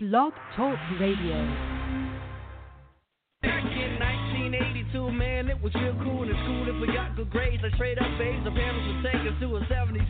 [0.00, 1.77] Blog Talk Radio.
[4.92, 7.62] 1982, man, it was real cool in school if we got good grades.
[7.62, 10.00] Like straight up A's, the parents would take us to a 76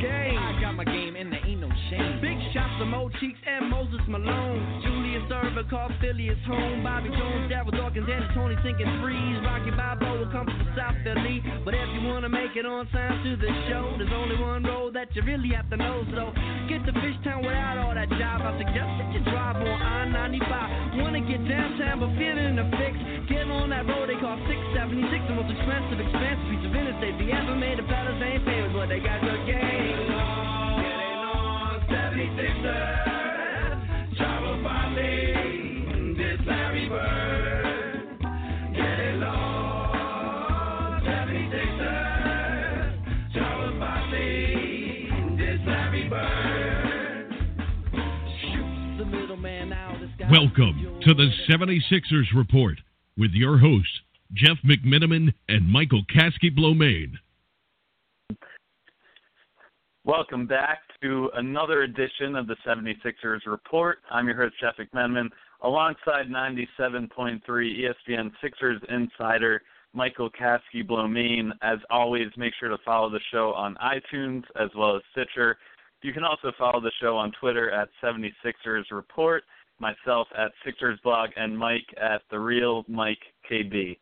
[0.00, 0.36] game.
[0.36, 2.20] I got my game and there ain't no shame.
[2.20, 4.60] Big shots to Mo Cheeks and Moses Malone.
[4.84, 6.84] Julius Erving called Philly his home.
[6.84, 9.40] Bobby Jones, Darryl Dawkins, and Tony sinking threes.
[9.40, 11.40] Rocky Balboa comes to South Philly.
[11.64, 14.94] But if you wanna make it on time to the show, there's only one road
[14.94, 16.04] that you really have to know.
[16.12, 16.32] So
[16.68, 18.42] get to Fishtown without all that jive.
[18.44, 20.85] I suggest that you drive on I-95.
[20.96, 22.96] Wanna get downtown but feeling the fix.
[23.28, 27.32] Get on that road they call 676, the most expensive, expensive piece of interstate they
[27.36, 27.78] ever made.
[27.78, 30.08] The fellas ain't famous, but they got good game.
[30.16, 30.80] on.
[30.80, 33.15] Getting on 76ers,
[50.38, 52.78] Welcome to the 76ers Report
[53.16, 54.00] with your hosts,
[54.34, 57.12] Jeff McMenamin and Michael Kaskey-Blomain.
[60.04, 64.00] Welcome back to another edition of the 76ers Report.
[64.10, 65.30] I'm your host, Jeff McMenamin,
[65.62, 69.62] alongside 97.3 ESPN Sixers insider
[69.94, 71.52] Michael Kaskey-Blomain.
[71.62, 75.56] As always, make sure to follow the show on iTunes as well as Stitcher.
[76.02, 79.42] You can also follow the show on Twitter at 76ers Report,
[79.78, 83.98] myself at Sixers Blog, and Mike at The Real Mike KB.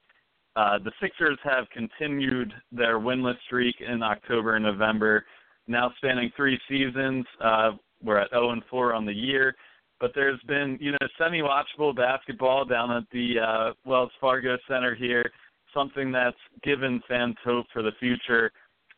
[0.57, 5.25] Uh, the Sixers have continued their winless streak in October and November,
[5.67, 7.25] now spanning three seasons.
[7.43, 7.73] Uh,
[8.03, 9.55] we're at 0 and 4 on the year,
[9.99, 15.29] but there's been you know semi-watchable basketball down at the uh, Wells Fargo Center here,
[15.73, 18.53] something that's given fans hope for the future.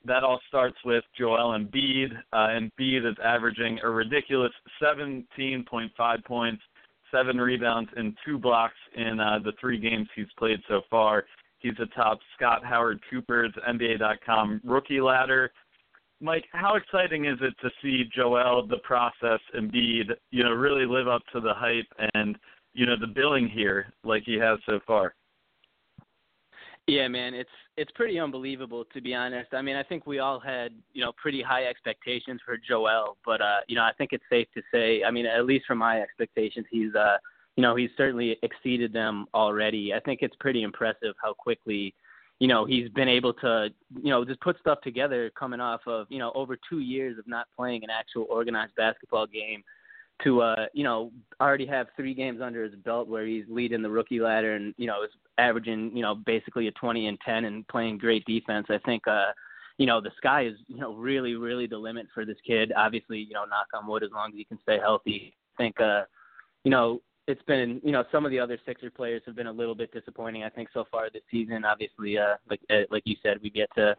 [0.06, 2.10] That all starts with Joel Embiid.
[2.32, 6.62] Uh, Embiid is averaging a ridiculous 17.5 points,
[7.10, 11.24] seven rebounds, and two blocks in uh, the three games he's played so far.
[11.58, 15.50] He's atop Scott Howard Cooper's NBA.com rookie ladder.
[16.20, 21.08] Mike, how exciting is it to see Joel, the process, Embiid, you know, really live
[21.08, 22.39] up to the hype and
[22.74, 25.14] you know the billing here like he has so far?
[26.86, 29.52] Yeah, man, it's it's pretty unbelievable to be honest.
[29.52, 33.41] I mean, I think we all had you know pretty high expectations for Joel, but
[33.41, 36.01] uh, you know I think it's safe to say, I mean, at least from my
[36.01, 37.17] expectations, he's uh,
[37.57, 39.95] you know he's certainly exceeded them already.
[39.95, 41.92] I think it's pretty impressive how quickly
[42.39, 43.70] you know he's been able to
[44.01, 47.27] you know just put stuff together coming off of you know over two years of
[47.27, 49.64] not playing an actual organized basketball game
[50.24, 53.90] to uh you know already have three games under his belt where he's leading the
[53.90, 57.66] rookie ladder and you know is averaging you know basically a 20 and 10 and
[57.68, 58.66] playing great defense.
[58.70, 59.32] I think uh
[59.78, 62.72] you know the sky is you know really really the limit for this kid.
[62.77, 65.34] Obviously you know knock on wood as long as he can stay healthy.
[65.58, 66.02] I think uh
[66.64, 69.52] you know it's been you know some of the other Sixer players have been a
[69.52, 71.64] little bit disappointing I think so far this season.
[71.64, 73.94] Obviously uh like uh, like you said we get to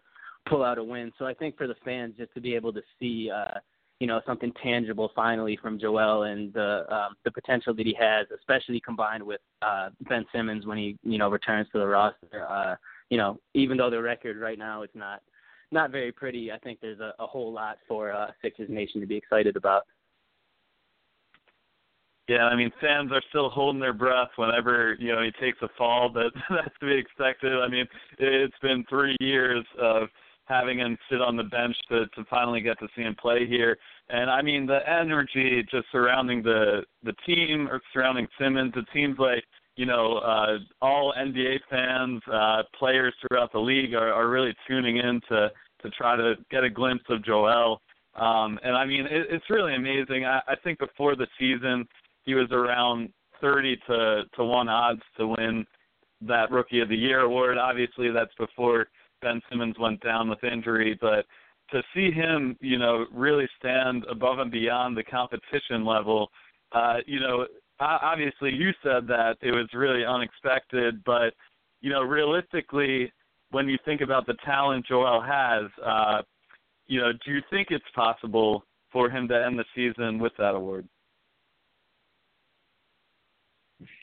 [0.49, 1.11] pull out a win.
[1.19, 3.59] So I think for the fans just to be able to see uh
[3.99, 8.27] you know something tangible finally from Joel and the um, the potential that he has,
[8.37, 12.47] especially combined with uh, Ben Simmons when he you know returns to the roster.
[12.47, 12.75] Uh,
[13.09, 15.21] you know, even though the record right now is not
[15.71, 19.07] not very pretty, I think there's a, a whole lot for uh, Sixers Nation to
[19.07, 19.83] be excited about.
[22.27, 25.69] Yeah, I mean, fans are still holding their breath whenever you know he takes a
[25.77, 26.09] fall.
[26.09, 27.53] but that's to be expected.
[27.53, 27.85] I mean,
[28.19, 30.09] it's been three years of
[30.47, 33.77] having him sit on the bench to to finally get to see him play here.
[34.09, 39.17] And I mean, the energy just surrounding the the team or surrounding Simmons, it seems
[39.19, 39.43] like
[39.75, 44.97] you know uh, all NBA fans, uh, players throughout the league are, are really tuning
[44.97, 47.81] in to to try to get a glimpse of Joel.
[48.15, 50.25] Um, and I mean, it, it's really amazing.
[50.25, 51.87] I, I think before the season,
[52.23, 53.09] he was around
[53.41, 55.65] 30 to to one odds to win
[56.21, 57.57] that Rookie of the Year award.
[57.57, 58.87] Obviously, that's before
[59.27, 61.25] Ben Simmons went down with injury, but
[61.71, 66.29] to see him, you know, really stand above and beyond the competition level,
[66.71, 67.45] uh, you know,
[67.79, 71.33] obviously you said that it was really unexpected, but
[71.81, 73.11] you know, realistically,
[73.51, 76.21] when you think about the talent Joel has, uh,
[76.87, 80.55] you know, do you think it's possible for him to end the season with that
[80.55, 80.87] award?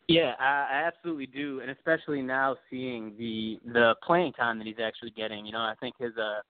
[0.09, 5.13] Yeah, I, absolutely do, and especially now seeing the the playing time that he's actually
[5.13, 5.47] getting.
[5.47, 6.41] You know, I think his uh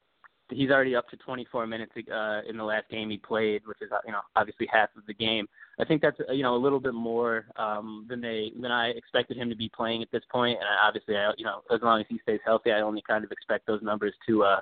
[0.51, 3.91] he's already up to 24 minutes uh, in the last game he played, which is
[4.05, 5.47] you know obviously half of the game.
[5.79, 9.37] I think that's you know a little bit more um, than they than I expected
[9.37, 10.59] him to be playing at this point.
[10.59, 13.25] And I, obviously, I, you know as long as he stays healthy, I only kind
[13.25, 14.61] of expect those numbers to uh,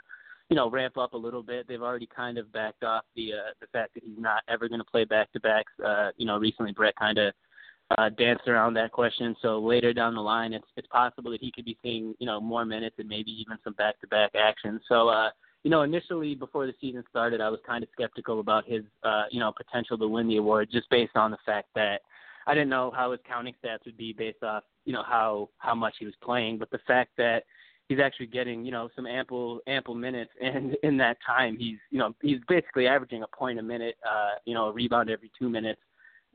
[0.51, 1.67] you know, ramp up a little bit.
[1.67, 4.81] They've already kind of backed off the uh, the fact that he's not ever going
[4.81, 5.73] to play back to backs.
[5.83, 7.33] Uh, you know, recently Brett kind of
[7.99, 9.37] uh, danced around that question.
[9.43, 12.41] So later down the line, it's it's possible that he could be seeing you know
[12.41, 14.81] more minutes and maybe even some back to back action.
[14.89, 15.09] So.
[15.09, 15.31] uh
[15.65, 19.25] you know, initially before the season started, I was kind of skeptical about his, uh,
[19.31, 22.01] you know, potential to win the award, just based on the fact that
[22.47, 25.75] I didn't know how his counting stats would be based off, you know, how how
[25.75, 26.59] much he was playing.
[26.59, 27.45] But the fact that
[27.89, 31.99] he's actually getting, you know, some ample ample minutes, and in that time, he's, you
[31.99, 35.49] know, he's basically averaging a point a minute, uh, you know, a rebound every two
[35.49, 35.81] minutes.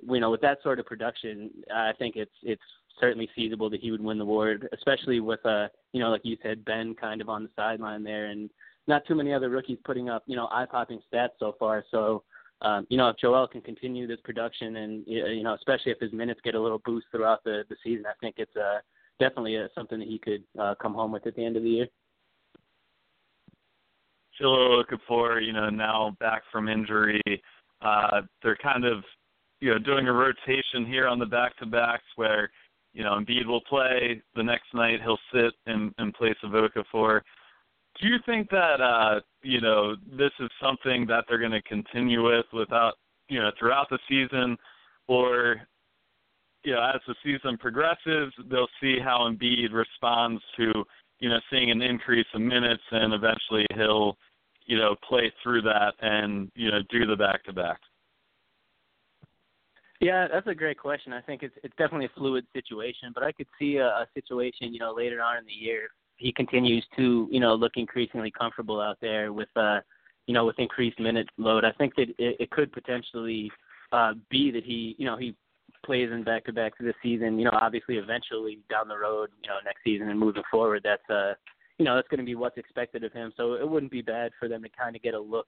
[0.06, 2.62] You know, with that sort of production, I think it's it's
[3.00, 6.36] certainly feasible that he would win the award, especially with, uh, you know, like you
[6.42, 8.50] said, Ben kind of on the sideline there, and
[8.88, 11.84] not too many other rookies putting up, you know, eye-popping stats so far.
[11.92, 12.24] So,
[12.62, 16.14] um, you know, if Joel can continue this production, and you know, especially if his
[16.14, 18.80] minutes get a little boost throughout the the season, I think it's uh,
[19.20, 21.70] definitely uh, something that he could uh, come home with at the end of the
[21.70, 21.88] year.
[24.40, 27.22] Jahlil Okafor, you know, now back from injury.
[27.82, 29.04] Uh, they're kind of,
[29.60, 32.50] you know, doing a rotation here on the back-to-backs where,
[32.94, 34.22] you know, Embiid will play.
[34.36, 37.22] The next night he'll sit in, in place of Okafor
[38.00, 42.24] do you think that uh, you know this is something that they're going to continue
[42.26, 42.94] with without
[43.30, 44.58] you know throughout the season,
[45.08, 45.58] or
[46.64, 50.72] you know as the season progresses, they'll see how Embiid responds to
[51.20, 54.18] you know seeing an increase in minutes, and eventually he'll
[54.66, 57.80] you know play through that and you know do the back to back.
[60.00, 61.12] Yeah, that's a great question.
[61.12, 64.74] I think it's it's definitely a fluid situation, but I could see a, a situation,
[64.74, 68.82] you know, later on in the year he continues to you know look increasingly comfortable
[68.82, 69.80] out there with uh
[70.26, 71.64] you know with increased minute load.
[71.64, 73.52] I think that it, it could potentially
[73.92, 75.36] uh be that he you know he
[75.86, 77.40] plays in back to back this season.
[77.40, 81.10] You know, obviously eventually down the road, you know, next season and moving forward, that's
[81.10, 81.34] uh
[81.78, 83.32] you know that's going to be what's expected of him.
[83.38, 85.48] So it wouldn't be bad for them to kind of get a look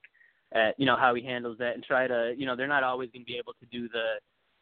[0.52, 3.10] at you know how he handles that and try to you know they're not always
[3.10, 4.14] going to be able to do the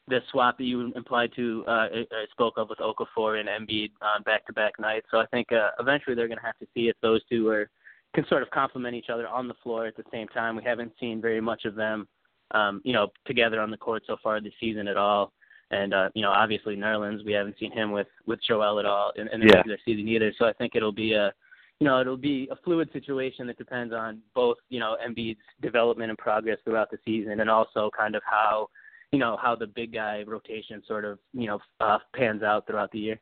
[0.08, 4.22] the swap that you implied to uh, uh, spoke of with Okafor and Embiid on
[4.22, 5.06] back-to-back nights.
[5.10, 7.68] So I think uh, eventually they're going to have to see if those two are
[8.14, 10.56] can sort of complement each other on the floor at the same time.
[10.56, 12.08] We haven't seen very much of them,
[12.52, 15.32] um, you know, together on the court so far this season at all.
[15.70, 19.12] And uh, you know, obviously Nerlens, we haven't seen him with with Joel at all
[19.16, 19.56] in, in the yeah.
[19.56, 20.32] regular season either.
[20.38, 21.32] So I think it'll be a
[21.80, 26.10] you know, it'll be a fluid situation that depends on both, you know, Embiid's development
[26.10, 28.68] and progress throughout the season and also kind of how
[29.12, 32.90] you know how the big guy rotation sort of you know uh, pans out throughout
[32.92, 33.20] the year.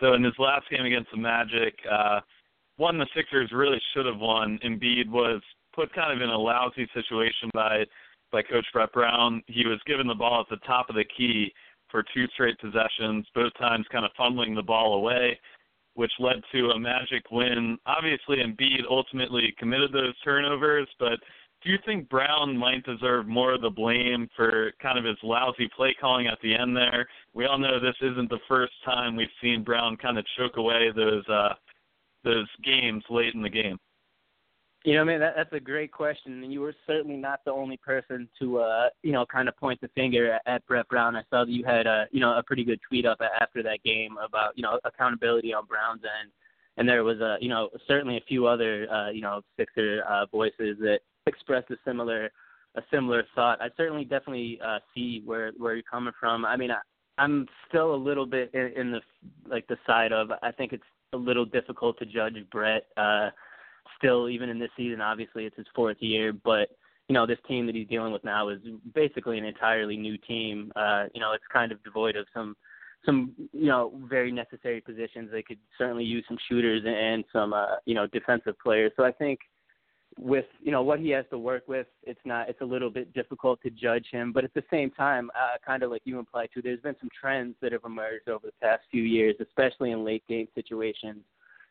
[0.00, 2.20] So in his last game against the Magic, uh,
[2.76, 4.58] one the Sixers really should have won.
[4.64, 5.40] Embiid was
[5.74, 7.84] put kind of in a lousy situation by
[8.30, 9.42] by Coach Brett Brown.
[9.46, 11.52] He was given the ball at the top of the key
[11.90, 15.38] for two straight possessions, both times kind of fumbling the ball away,
[15.94, 17.76] which led to a Magic win.
[17.84, 21.20] Obviously, Embiid ultimately committed those turnovers, but
[21.64, 25.68] do you think Brown might deserve more of the blame for kind of his lousy
[25.76, 27.08] play calling at the end there?
[27.34, 30.90] We all know this isn't the first time we've seen Brown kind of choke away
[30.94, 31.54] those uh
[32.24, 33.78] those games late in the game.
[34.84, 37.76] You know, man, that, that's a great question, and you were certainly not the only
[37.76, 41.14] person to, uh, you know, kind of point the finger at, at Brett Brown.
[41.14, 43.78] I saw that you had, uh, you know, a pretty good tweet up after that
[43.84, 46.32] game about, you know, accountability on Brown's end,
[46.78, 50.26] and there was, a, you know, certainly a few other, uh, you know, Sixer uh,
[50.26, 52.30] voices that expressed a similar
[52.74, 53.60] a similar thought.
[53.60, 56.44] I certainly definitely uh, see where where you're coming from.
[56.44, 56.78] I mean, I,
[57.18, 59.00] I'm still a little bit in, in the
[59.46, 62.86] like the side of I think it's a little difficult to judge Brett.
[62.96, 63.30] Uh,
[63.98, 66.70] still, even in this season, obviously it's his fourth year, but
[67.08, 68.60] you know this team that he's dealing with now is
[68.94, 70.72] basically an entirely new team.
[70.76, 72.56] Uh, you know, it's kind of devoid of some
[73.04, 75.28] some you know very necessary positions.
[75.30, 78.92] They could certainly use some shooters and some uh, you know defensive players.
[78.96, 79.40] So I think
[80.18, 83.12] with you know what he has to work with, it's not it's a little bit
[83.14, 84.32] difficult to judge him.
[84.32, 87.10] But at the same time, uh, kind of like you implied too, there's been some
[87.18, 91.22] trends that have emerged over the past few years, especially in late game situations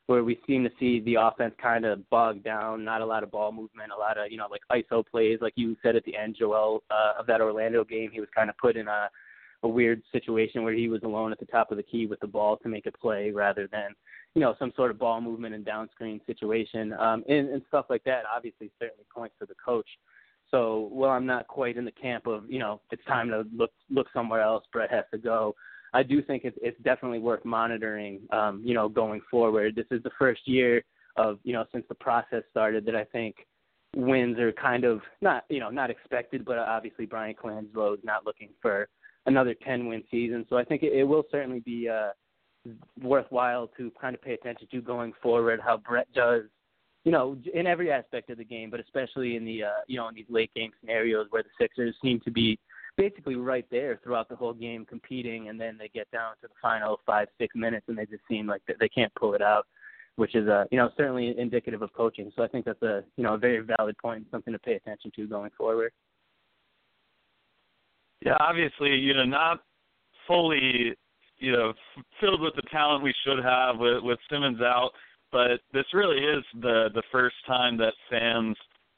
[0.08, 3.32] where we seem to see the offense kind of bogged down, not a lot of
[3.32, 6.16] ball movement, a lot of you know like ISO plays, like you said at the
[6.16, 8.10] end, Joel, uh, of that Orlando game.
[8.12, 9.10] He was kind of put in a
[9.64, 12.28] a weird situation where he was alone at the top of the key with the
[12.28, 13.96] ball to make a play rather than
[14.34, 17.86] you know, some sort of ball movement and down screen situation, um, and, and stuff
[17.90, 18.24] like that.
[18.34, 19.88] Obviously, certainly points to the coach.
[20.50, 23.72] So, well, I'm not quite in the camp of you know it's time to look
[23.90, 24.64] look somewhere else.
[24.72, 25.56] Brett has to go.
[25.94, 28.22] I do think it's it's definitely worth monitoring.
[28.32, 30.84] Um, you know, going forward, this is the first year
[31.18, 33.36] of you know since the process started that I think
[33.98, 38.26] wins are kind of not you know not expected, but obviously Bryan Colangelo is not
[38.26, 38.88] looking for
[39.26, 40.46] another 10 win season.
[40.50, 42.10] So I think it, it will certainly be uh,
[43.02, 45.60] worthwhile to kind of pay attention to going forward.
[45.64, 46.44] How Brett does,
[47.04, 50.08] you know, in every aspect of the game, but especially in the uh, you know
[50.08, 52.60] in these late game scenarios where the Sixers seem to be
[52.98, 56.54] basically right there throughout the whole game competing, and then they get down to the
[56.62, 59.66] final five six minutes and they just seem like they can't pull it out,
[60.16, 62.32] which is uh, you know certainly indicative of coaching.
[62.36, 65.12] So I think that's a you know a very valid point, something to pay attention
[65.16, 65.92] to going forward.
[68.22, 69.64] Yeah, obviously, you know, not
[70.28, 70.96] fully,
[71.40, 74.92] you know, f- filled with the talent we should have with with Simmons out
[75.32, 78.56] but this really is the the first time that fans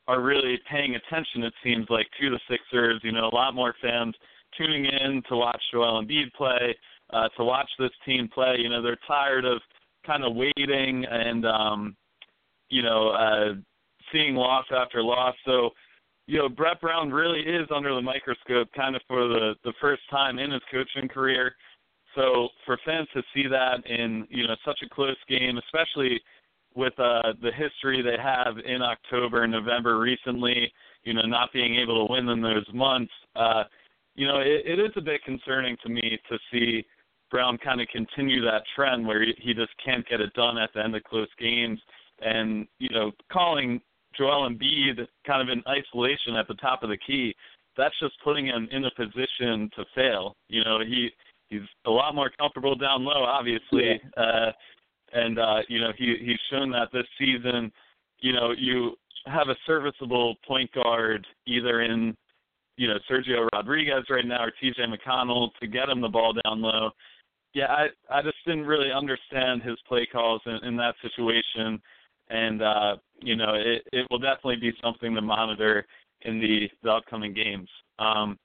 [0.08, 1.44] are really paying attention.
[1.44, 3.00] It seems like to the Sixers.
[3.03, 4.15] You know, a lot more fans
[4.58, 6.75] tuning in to watch Joel Embiid play,
[7.12, 8.56] uh, to watch this team play.
[8.60, 9.62] You know, they're tired of
[10.06, 11.96] kind of waiting and um,
[12.70, 13.53] you know uh,
[14.12, 15.36] seeing loss after loss.
[15.46, 15.70] So.
[16.25, 20.01] You know, Brett Brown really is under the microscope kind of for the the first
[20.10, 21.56] time in his coaching career.
[22.15, 26.22] So for fans to see that in you know such a close game, especially
[26.75, 30.72] with uh, the history they have in October and November recently,
[31.03, 33.63] you know, not being able to win in those months, uh,
[34.15, 36.86] you know, it, it is a bit concerning to me to see
[37.32, 40.72] Brown kind of continue that trend where he, he just can't get it done at
[40.74, 41.80] the end of close games,
[42.22, 43.82] and you know, calling
[44.17, 47.36] Joel Embiid kind of in isolation at the top of the key.
[47.77, 50.36] That's just putting him in a position to fail.
[50.48, 51.10] You know, he
[51.50, 54.00] he's a lot more comfortable down low, obviously.
[54.17, 54.24] Yeah.
[54.24, 54.51] Uh,
[55.13, 57.72] and uh, you know he he's shown that this season.
[58.20, 62.15] You know, you have a serviceable point guard either in
[62.77, 64.82] you know Sergio Rodriguez right now or T.J.
[64.84, 66.91] McConnell to get him the ball down low.
[67.53, 71.82] Yeah, I I just didn't really understand his play calls in, in that situation,
[72.29, 75.86] and uh, you know it it will definitely be something to monitor
[76.22, 77.70] in the the upcoming games.
[78.00, 78.38] Um,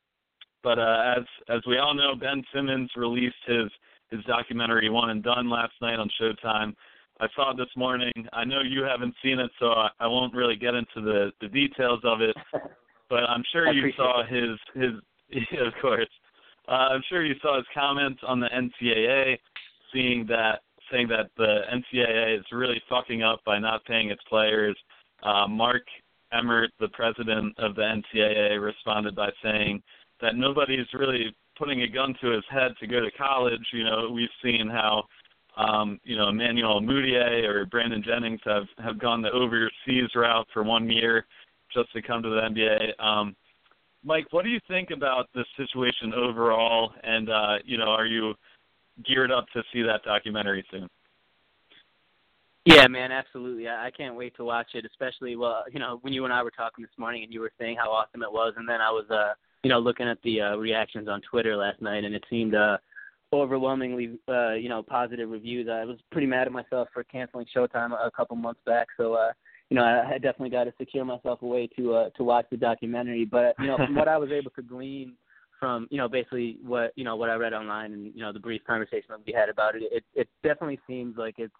[0.62, 3.70] but uh, as as we all know, Ben Simmons released his
[4.10, 6.74] his documentary One and Done last night on Showtime.
[7.20, 8.12] I saw it this morning.
[8.32, 11.48] I know you haven't seen it, so I, I won't really get into the the
[11.48, 12.36] details of it.
[13.10, 14.28] But I'm sure you saw it.
[14.28, 14.92] his his
[15.50, 16.10] yeah, of course.
[16.68, 19.38] Uh, I'm sure you saw his comments on the NCAA,
[19.92, 24.76] seeing that saying that the NCAA is really fucking up by not paying its players.
[25.22, 25.82] Uh, Mark
[26.32, 29.82] Emmert, the president of the NCAA, responded by saying
[30.20, 33.66] that nobody's really putting a gun to his head to go to college.
[33.72, 35.04] You know, we've seen how
[35.56, 40.62] um, you know Emmanuel Mudiay or Brandon Jennings have have gone the overseas route for
[40.62, 41.26] one year
[41.72, 43.04] just to come to the NBA.
[43.04, 43.34] Um,
[44.04, 46.92] Mike, what do you think about this situation overall?
[47.02, 48.34] And uh, you know, are you
[49.04, 50.88] geared up to see that documentary soon?
[52.64, 53.66] Yeah, man, absolutely.
[53.66, 54.84] I, I can't wait to watch it.
[54.84, 57.52] Especially, well, you know, when you and I were talking this morning, and you were
[57.58, 60.40] saying how awesome it was, and then I was uh, you know, looking at the
[60.40, 62.78] uh, reactions on Twitter last night, and it seemed uh,
[63.32, 65.68] overwhelmingly, uh, you know, positive reviews.
[65.70, 69.14] I was pretty mad at myself for canceling Showtime a, a couple months back, so
[69.14, 69.32] uh,
[69.70, 72.46] you know, I, I definitely got to secure myself a way to uh, to watch
[72.50, 73.24] the documentary.
[73.24, 75.14] But you know, from what I was able to glean
[75.58, 78.40] from you know basically what you know what I read online and you know the
[78.40, 81.54] brief conversation that we had about it, it it definitely seems like it's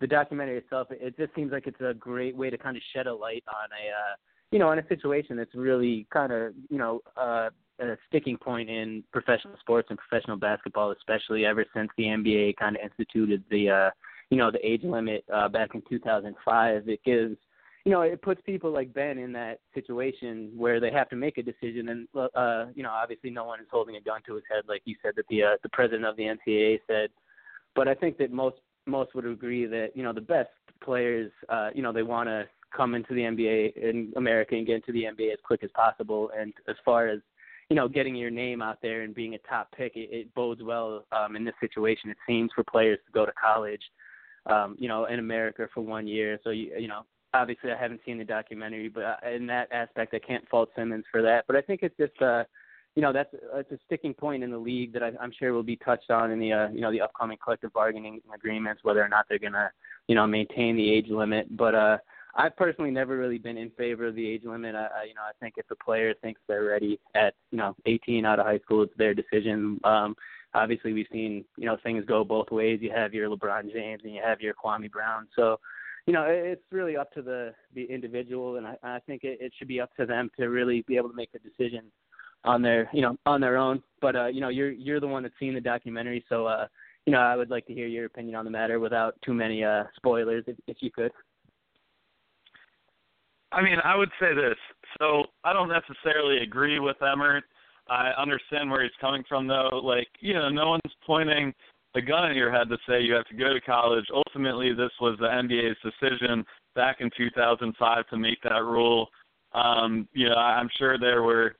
[0.00, 0.88] the documentary itself.
[0.90, 3.68] It just seems like it's a great way to kind of shed a light on
[3.72, 4.14] a uh,
[4.54, 8.70] you know, on a situation that's really kind of, you know, uh, a sticking point
[8.70, 13.68] in professional sports and professional basketball, especially ever since the NBA kind of instituted the,
[13.68, 13.90] uh,
[14.30, 16.88] you know, the age limit uh, back in 2005.
[16.88, 17.36] It gives,
[17.84, 21.36] you know, it puts people like Ben in that situation where they have to make
[21.36, 24.44] a decision, and uh, you know, obviously, no one is holding a gun to his
[24.50, 27.10] head, like you said that the uh, the president of the NCAA said.
[27.74, 30.48] But I think that most most would agree that you know the best
[30.82, 34.76] players, uh, you know, they want to come into the NBA in America and get
[34.76, 36.30] into the NBA as quick as possible.
[36.36, 37.20] And as far as
[37.70, 40.62] you know, getting your name out there and being a top pick, it, it bodes
[40.62, 42.10] well um, in this situation.
[42.10, 43.80] It seems for players to go to college,
[44.46, 46.38] um, you know, in America for one year.
[46.44, 47.02] So you, you know,
[47.34, 51.04] obviously I haven't seen the documentary, but uh, in that aspect, I can't fault Simmons
[51.10, 51.44] for that.
[51.46, 52.44] But I think it's just, uh,
[52.94, 55.62] you know, that's it's a sticking point in the league that I, I'm sure will
[55.62, 59.08] be touched on in the, uh, you know, the upcoming collective bargaining agreements, whether or
[59.08, 59.70] not they're gonna,
[60.06, 61.54] you know, maintain the age limit.
[61.56, 61.98] But uh,
[62.36, 64.74] I've personally never really been in favor of the age limit.
[64.74, 67.74] I, I you know, I think if a player thinks they're ready at, you know,
[67.86, 69.80] 18 out of high school, it's their decision.
[69.84, 70.14] Um,
[70.54, 72.78] obviously, we've seen, you know, things go both ways.
[72.80, 75.26] You have your LeBron James and you have your Kwame Brown.
[75.34, 75.58] So,
[76.06, 79.52] you know, it's really up to the the individual, and I, I think it, it
[79.58, 81.84] should be up to them to really be able to make a decision
[82.44, 83.82] on their, you know, on their own.
[84.00, 86.66] But uh, you know, you're you're the one that's seen the documentary, so uh,
[87.06, 89.64] you know, I would like to hear your opinion on the matter without too many
[89.64, 91.12] uh spoilers, if, if you could.
[93.52, 94.56] I mean, I would say this.
[94.98, 97.44] So I don't necessarily agree with Emmert.
[97.88, 99.80] I understand where he's coming from, though.
[99.82, 101.54] Like, you know, no one's pointing
[101.94, 104.04] a gun at your head to say you have to go to college.
[104.12, 106.44] Ultimately, this was the NBA's decision.
[106.74, 109.08] back in 2005 to make that rule.
[109.52, 111.54] Um, you know, I'm sure there were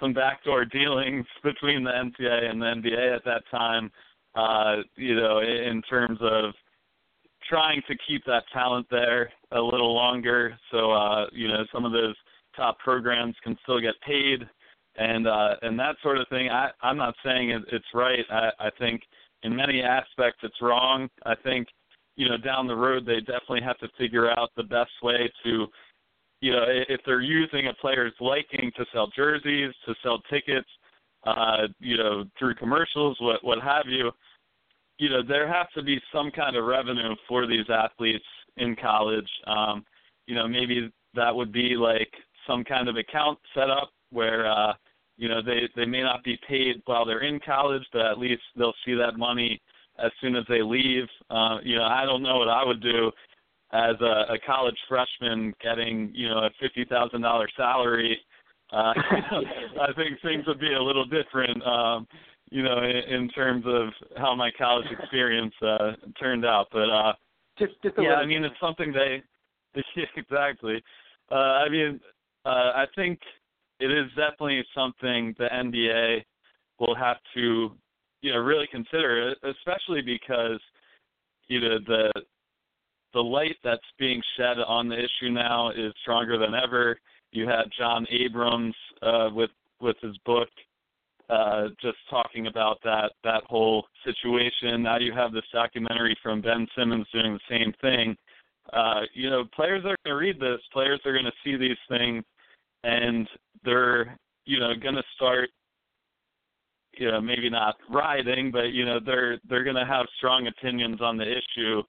[0.00, 3.90] some backdoor dealings between the NCAA and the NBA at that time.
[4.34, 6.52] Uh, you know, in terms of
[7.48, 11.90] trying to keep that talent there a little longer, so uh, you know some of
[11.90, 12.14] those
[12.56, 14.48] top programs can still get paid
[14.96, 16.48] and uh, and that sort of thing.
[16.50, 18.24] I, I'm not saying it, it's right.
[18.30, 19.02] I, I think
[19.42, 21.08] in many aspects it's wrong.
[21.24, 21.68] I think
[22.16, 25.66] you know down the road they definitely have to figure out the best way to
[26.40, 30.68] you know if they're using a player's liking to sell jerseys, to sell tickets,
[31.26, 34.10] uh, you know through commercials, what what have you.
[34.98, 38.24] You know there has to be some kind of revenue for these athletes
[38.56, 39.30] in college.
[39.46, 39.84] Um,
[40.26, 42.12] you know maybe that would be like
[42.46, 44.72] some kind of account set up where uh,
[45.20, 48.42] you know they they may not be paid while they're in college, but at least
[48.56, 49.60] they'll see that money
[50.02, 51.04] as soon as they leave.
[51.28, 53.12] Uh, you know, I don't know what I would do
[53.72, 58.18] as a, a college freshman getting you know a fifty thousand dollar salary.
[58.72, 58.94] Uh,
[59.82, 61.62] I think things would be a little different.
[61.66, 62.08] Um,
[62.50, 67.12] you know, in, in terms of how my college experience uh, turned out, but uh,
[67.58, 69.22] just, just yeah, I mean it's something they,
[69.74, 69.82] they
[70.16, 70.82] exactly.
[71.30, 72.00] Uh, I mean,
[72.46, 73.20] uh, I think
[73.80, 76.22] it is definitely something the NBA
[76.78, 77.72] will have to,
[78.22, 80.60] you know, really consider, especially because,
[81.48, 82.12] you know, the
[83.12, 86.96] the light that's being shed on the issue now is stronger than ever.
[87.32, 90.48] You had John Abrams uh, with with his book
[91.30, 94.82] uh, just talking about that that whole situation.
[94.82, 98.16] Now you have this documentary from Ben Simmons doing the same thing.
[98.72, 100.60] Uh, you know, players are going to read this.
[100.72, 102.24] Players are going to see these things,
[102.84, 103.28] and
[103.64, 105.50] they're you know going to start
[106.98, 111.00] you know maybe not rioting but you know they're they're going to have strong opinions
[111.00, 111.82] on the issue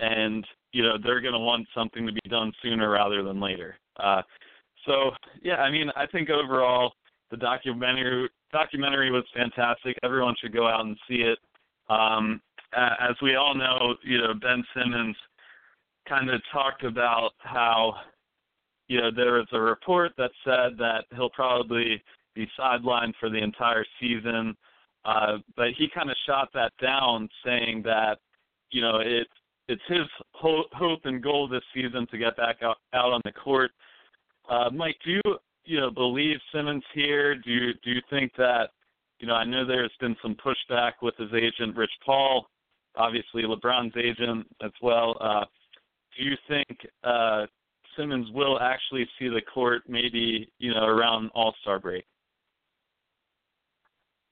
[0.00, 3.76] and you know they're going to want something to be done sooner rather than later.
[3.98, 4.22] Uh
[4.86, 5.10] so
[5.42, 6.92] yeah i mean i think overall
[7.30, 9.96] the documentary documentary was fantastic.
[10.02, 11.38] Everyone should go out and see it.
[11.88, 12.40] Um
[12.74, 15.16] as we all know you know ben simmons
[16.08, 17.94] kind of talked about how
[18.92, 22.02] you know, there was a report that said that he'll probably
[22.34, 24.54] be sidelined for the entire season.
[25.06, 28.18] Uh, but he kind of shot that down, saying that,
[28.70, 29.26] you know, it
[29.66, 33.32] it's his ho- hope and goal this season to get back out, out on the
[33.32, 33.70] court.
[34.46, 35.22] Uh, Mike, do you
[35.64, 37.34] you know believe Simmons here?
[37.34, 38.72] Do you do you think that
[39.20, 42.46] you know I know there's been some pushback with his agent Rich Paul,
[42.96, 45.16] obviously LeBron's agent as well.
[45.18, 45.46] Uh,
[46.18, 47.46] do you think uh,
[47.96, 52.04] Simmons will actually see the court maybe you know around All Star break.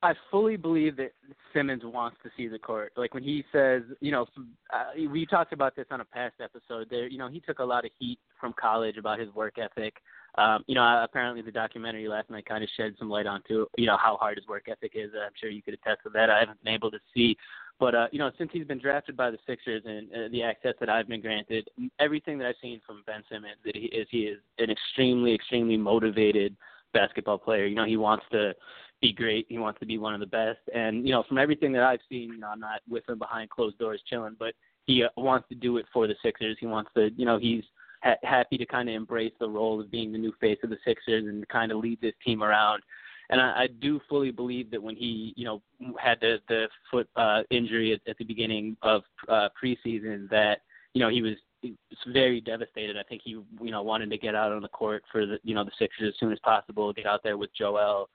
[0.02, 1.12] I fully believe that
[1.52, 2.92] Simmons wants to see the court.
[2.96, 4.26] Like when he says, you know,
[4.72, 6.88] uh, we talked about this on a past episode.
[6.88, 9.94] There, you know, he took a lot of heat from college about his work ethic.
[10.38, 13.86] Um, you know, apparently the documentary last night kind of shed some light onto, you
[13.86, 15.10] know, how hard his work ethic is.
[15.14, 16.30] I'm sure you could attest to that.
[16.30, 17.36] I haven't been able to see
[17.80, 20.74] but uh, you know, since he's been drafted by the Sixers and uh, the access
[20.80, 24.24] that I've been granted, everything that I've seen from Ben Simmons that he is he
[24.24, 26.54] is an extremely, extremely motivated
[26.92, 27.64] basketball player.
[27.64, 28.52] You know, he wants to
[29.00, 29.46] be great.
[29.48, 30.58] He wants to be one of the best.
[30.74, 33.48] And you know, from everything that I've seen, you know, I'm not with him behind
[33.48, 34.52] closed doors chilling, but
[34.84, 36.58] he uh, wants to do it for the Sixers.
[36.60, 37.64] He wants to, you know, he's
[38.02, 40.78] ha- happy to kind of embrace the role of being the new face of the
[40.84, 42.82] Sixers and kind of lead this team around
[43.30, 45.62] and I, I do fully believe that when he, you know,
[45.98, 50.58] had the the foot uh, injury at, at the beginning of uh, preseason, that
[50.94, 51.36] you know he was
[52.08, 52.96] very devastated.
[52.96, 55.54] I think he, you know, wanted to get out on the court for the, you
[55.54, 58.08] know, the Sixers as soon as possible, get out there with Joel,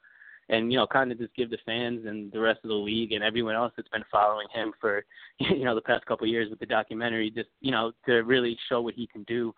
[0.49, 3.13] and you know, kind of just give the fans and the rest of the league
[3.13, 5.05] and everyone else that's been following him for,
[5.39, 8.57] you know, the past couple of years with the documentary, just you know, to really
[8.67, 9.55] show what he can do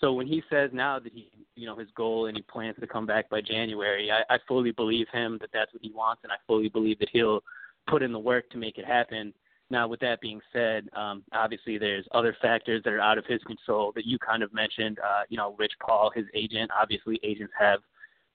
[0.00, 2.86] so when he says now that he, you know, his goal and he plans to
[2.86, 6.32] come back by January, I, I fully believe him that that's what he wants, and
[6.32, 7.42] I fully believe that he'll
[7.88, 9.34] put in the work to make it happen.
[9.68, 13.42] Now, with that being said, um, obviously there's other factors that are out of his
[13.42, 14.98] control that you kind of mentioned.
[14.98, 16.70] Uh, you know, Rich Paul, his agent.
[16.78, 17.80] Obviously, agents have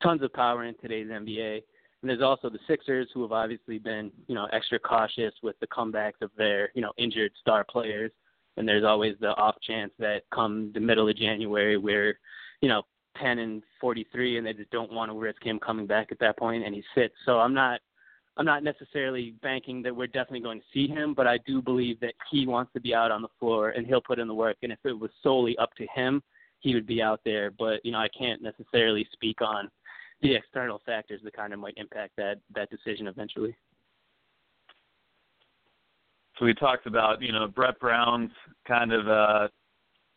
[0.02, 1.62] tons of power in today's NBA.
[2.02, 5.68] And there's also the Sixers, who have obviously been, you know, extra cautious with the
[5.68, 8.12] comebacks of their, you know, injured star players
[8.58, 12.20] and there's always the off chance that come the middle of January where,
[12.62, 12.84] you know,
[13.22, 16.38] 10 and 43 and they just don't want to risk him coming back at that
[16.38, 17.14] point and he sits.
[17.26, 17.80] So I'm not
[18.38, 22.02] I'm not necessarily banking that we're definitely going to see him, but I do believe
[22.02, 24.58] that he wants to be out on the floor and he'll put in the work
[24.62, 26.22] and if it was solely up to him,
[26.60, 29.70] he would be out there, but you know, I can't necessarily speak on
[30.22, 33.56] the external factors that kind of might impact that that decision eventually
[36.38, 38.32] so we talked about you know Brett Brown's
[38.68, 39.48] kind of uh,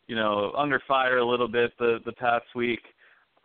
[0.09, 2.81] you know, under fire a little bit the the past week.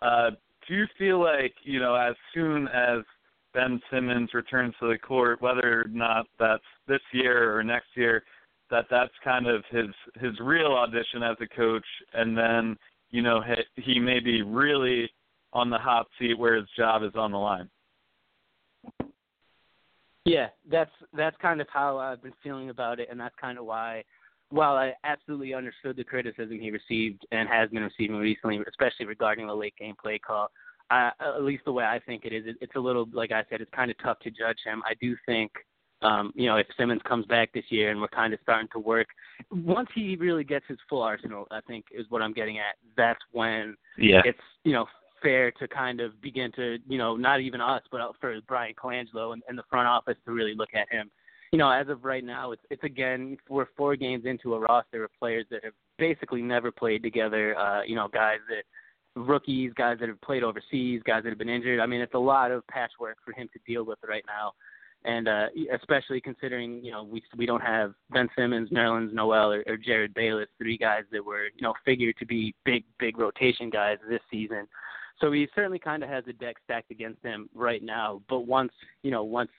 [0.01, 0.31] Uh,
[0.67, 3.05] do you feel like you know as soon as
[3.53, 8.25] Ben Simmons returns to the court, whether or not that's this year or next year,
[8.71, 11.85] that that's kind of his his real audition as a coach,
[12.15, 12.79] and then
[13.11, 15.11] you know he, he may be really
[15.53, 17.69] on the hot seat where his job is on the line.
[20.25, 23.67] Yeah, that's that's kind of how I've been feeling about it, and that's kind of
[23.67, 24.05] why,
[24.51, 29.47] while I absolutely understood the criticism he received and has been receiving recently, especially regarding
[29.47, 30.51] the late game play call,
[30.91, 33.45] uh, at least the way I think it is, it, it's a little like I
[33.51, 34.83] said, it's kind of tough to judge him.
[34.87, 35.53] I do think,
[36.01, 38.79] um, you know, if Simmons comes back this year and we're kind of starting to
[38.79, 39.09] work,
[39.51, 42.77] once he really gets his full arsenal, I think is what I'm getting at.
[42.97, 44.23] That's when yeah.
[44.25, 44.87] it's you know
[45.25, 49.33] fair to kind of begin to, you know, not even us, but for Bryan Colangelo
[49.33, 51.11] and, and the front office to really look at him.
[51.51, 55.05] You know, as of right now, it's it's again we're four games into a roster
[55.05, 57.57] of players that have basically never played together.
[57.57, 58.65] Uh, you know, guys that
[59.17, 61.81] rookies, guys that have played overseas, guys that have been injured.
[61.81, 64.53] I mean, it's a lot of patchwork for him to deal with right now,
[65.05, 69.65] and uh, especially considering you know we we don't have Ben Simmons, Nerlens Noel, or,
[69.69, 73.71] or Jerryd Bayless, three guys that were you know figured to be big big rotation
[73.71, 74.67] guys this season.
[75.21, 78.23] So he certainly kind of has a deck stacked against him right now.
[78.29, 78.73] But once
[79.03, 79.51] you know, once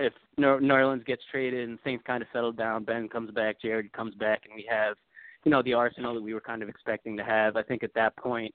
[0.00, 4.14] if Nerlens gets traded and things kind of settle down, Ben comes back, Jerryd comes
[4.16, 4.96] back, and we have
[5.44, 7.56] you know the arsenal that we were kind of expecting to have.
[7.56, 8.52] I think at that point,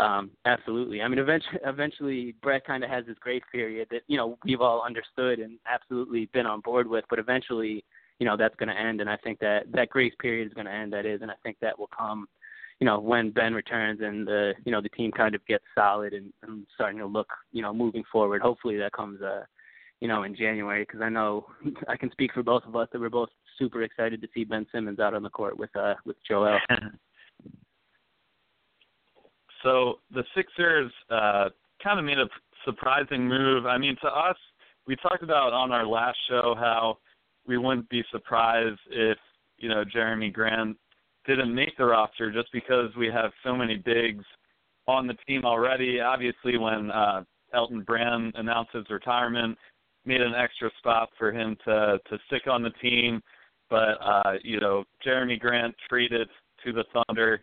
[0.00, 1.02] um, absolutely.
[1.02, 4.60] I mean, eventually, eventually, Brett kind of has this grace period that you know we've
[4.60, 7.04] all understood and absolutely been on board with.
[7.10, 7.84] But eventually,
[8.18, 10.66] you know, that's going to end, and I think that that grace period is going
[10.66, 10.92] to end.
[10.92, 12.26] That is, and I think that will come
[12.82, 16.14] you know, when Ben returns and the you know the team kind of gets solid
[16.14, 18.42] and, and starting to look you know moving forward.
[18.42, 19.42] Hopefully that comes uh
[20.00, 21.46] you know in January because I know
[21.88, 24.66] I can speak for both of us that we're both super excited to see Ben
[24.72, 26.58] Simmons out on the court with uh with Joel.
[29.62, 31.50] so the Sixers uh
[31.84, 32.26] kind of made a
[32.64, 33.64] surprising move.
[33.64, 34.36] I mean, to us,
[34.88, 36.98] we talked about on our last show how
[37.46, 39.18] we wouldn't be surprised if
[39.58, 40.76] you know Jerami Grant
[41.26, 44.24] didn't make the roster just because we have so many bigs
[44.88, 46.00] on the team already.
[46.00, 47.22] Obviously, when uh,
[47.54, 49.56] Elton Brand announced his retirement,
[50.04, 53.22] made an extra spot for him to to stick on the team.
[53.70, 56.28] But uh, you know, Jerami Grant traded
[56.64, 57.42] to the Thunder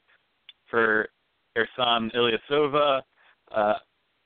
[0.69, 1.09] for
[1.57, 3.01] Ersan Ilyasova.
[3.53, 3.73] Uh,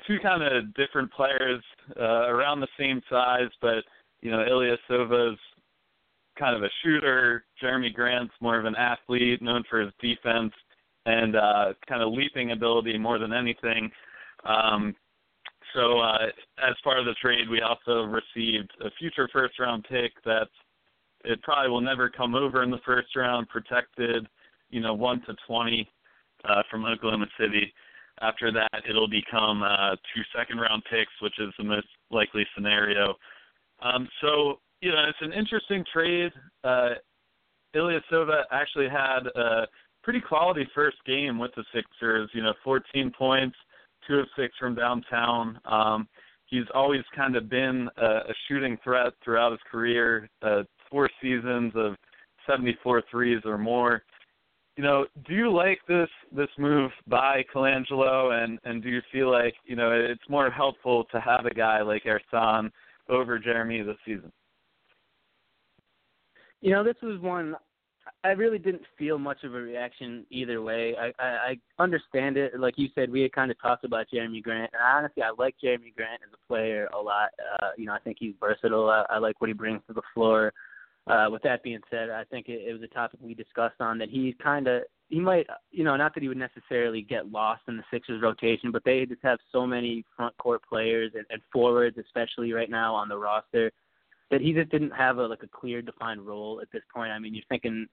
[0.07, 1.63] two kind of different players
[1.99, 3.83] uh, around the same size, but
[4.21, 5.39] you know, Ilyasova's
[6.43, 7.45] kind of a shooter.
[7.61, 10.51] Jerami Grant's more of an athlete, known for his defense
[11.05, 13.89] and uh, kind of leaping ability more than anything.
[14.45, 14.93] Um,
[15.73, 16.27] so uh,
[16.59, 20.49] as part of the trade, we also received a future first round pick that
[21.23, 24.27] it probably will never come over in the first round, protected,
[24.69, 25.89] you know, one to twenty
[26.43, 27.73] uh, from Oklahoma City.
[28.21, 33.15] After that, it'll become uh, two second round picks, which is the most likely scenario.
[33.81, 36.31] Um, so you know, it's an interesting trade.
[36.65, 36.89] Uh,
[37.73, 39.65] Ilyasova actually had a
[40.03, 42.29] pretty quality first game with the Sixers.
[42.33, 43.55] You know, 14 points,
[44.05, 45.57] two of six from downtown.
[45.63, 46.07] Um,
[46.47, 50.29] he's always kind of been a, a shooting threat throughout his career.
[50.41, 51.95] Uh, four seasons of
[52.45, 54.03] 74 threes or more.
[54.75, 59.31] You know, do you like this this move by Colangelo, and and do you feel
[59.31, 62.71] like you know it's more helpful to have a guy like Ersan
[63.07, 64.31] over Jerami this season?
[66.63, 67.57] You know, this was one
[68.23, 70.95] I really didn't feel much of a reaction either way.
[70.97, 72.57] I, I, I understand it.
[72.57, 75.55] Like you said, we had kind of talked about Jerami Grant, and honestly, I like
[75.61, 77.31] Jerami Grant as a player a lot.
[77.61, 78.89] Uh, you know, I think he's versatile.
[78.89, 80.53] I, I like what he brings to the floor.
[81.05, 83.97] Uh, with that being said, I think it, it was a topic we discussed on
[83.97, 87.63] that he kind of he might you know not that he would necessarily get lost
[87.67, 91.41] in the Sixers rotation, but they just have so many front court players and, and
[91.51, 93.69] forwards, especially right now on the roster
[94.33, 97.11] that he just didn't have a like a clear defined role at this point.
[97.11, 97.85] I mean, you're thinking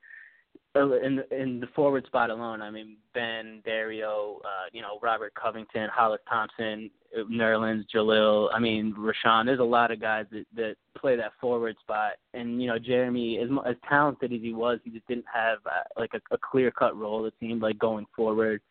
[0.74, 2.62] uh, in in the forward spot alone.
[2.62, 6.90] I mean, Ben, Dario, uh, you know, Robert Covington, Hollis Thompson,
[7.30, 8.48] Nerlens, Jahlil.
[8.54, 9.44] I mean, Richaun.
[9.44, 12.12] There's a lot of guys that that play that forward spot.
[12.32, 15.82] And you know, Jerami, as as talented as he was, he just didn't have uh,
[15.98, 17.26] like a, a clear cut role.
[17.26, 18.62] It seemed like going forward,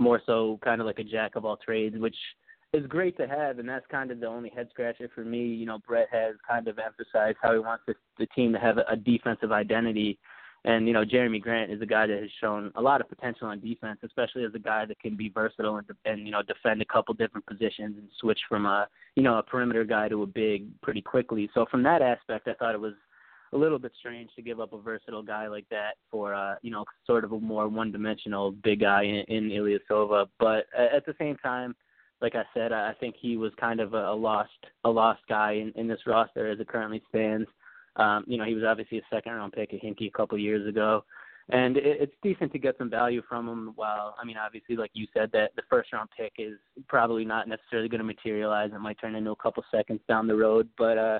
[0.00, 2.16] more so kind of like a jack of all trades, which
[2.72, 5.46] is great to have, and that's kind of the only head scratcher for me.
[5.46, 8.78] You know, Brett has kind of emphasized how he wants the, the team to have
[8.78, 10.18] a, a defensive identity,
[10.64, 13.48] and you know, Jerami Grant is a guy that has shown a lot of potential
[13.48, 16.80] on defense, especially as a guy that can be versatile and, and you know defend
[16.80, 20.26] a couple different positions and switch from a you know a perimeter guy to a
[20.26, 21.50] big pretty quickly.
[21.52, 22.94] So from that aspect, I thought it was
[23.52, 26.70] a little bit strange to give up a versatile guy like that for uh, you
[26.70, 30.28] know sort of a more one-dimensional big guy in, in Ilyasova.
[30.38, 31.74] But at the same time,
[32.22, 34.50] like I said, I think he was kind of a, a lost
[34.84, 37.48] a lost guy in, in this roster as it currently stands.
[37.96, 40.66] Um, you know, he was obviously a second round pick at Hinkie a couple years
[40.66, 41.04] ago.
[41.50, 43.72] And it, it's decent to get some value from him.
[43.74, 46.54] While I mean, obviously, like you said, that the first round pick is
[46.88, 48.70] probably not necessarily going to materialize.
[48.72, 50.68] It might turn into a couple seconds down the road.
[50.78, 51.18] But uh,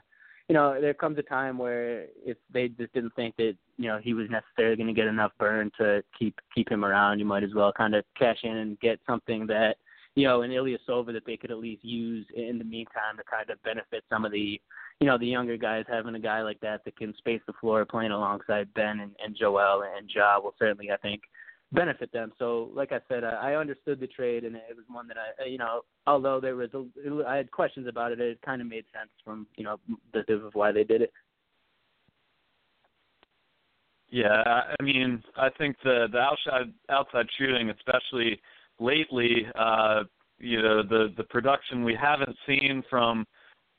[0.48, 3.98] you know, there comes a time where if they just didn't think that you know
[4.02, 7.42] he was necessarily going to get enough burn to keep keep him around, you might
[7.42, 9.76] as well kind of cash in and get something that
[10.14, 13.48] you know an Ilyasova that they could at least use in the meantime to kind
[13.51, 14.61] of benefit some of the
[15.01, 15.85] you know the younger guys.
[15.88, 19.37] Having a guy like that that can space the floor, playing alongside Ben and, and
[19.37, 21.22] Joel and Ja will certainly, I think,
[21.72, 22.33] benefit them.
[22.38, 25.46] So, like I said, I, I understood the trade, and it was one that I,
[25.46, 28.85] you know, although there was a, I had questions about it, it kind of made
[28.92, 29.79] sense from, you know,
[30.12, 31.12] the of why they did it.
[34.11, 34.42] Yeah,
[34.79, 38.38] I mean, I think the the outside outside shooting, especially
[38.82, 40.04] lately, uh,
[40.38, 43.26] you know, the the production we haven't seen from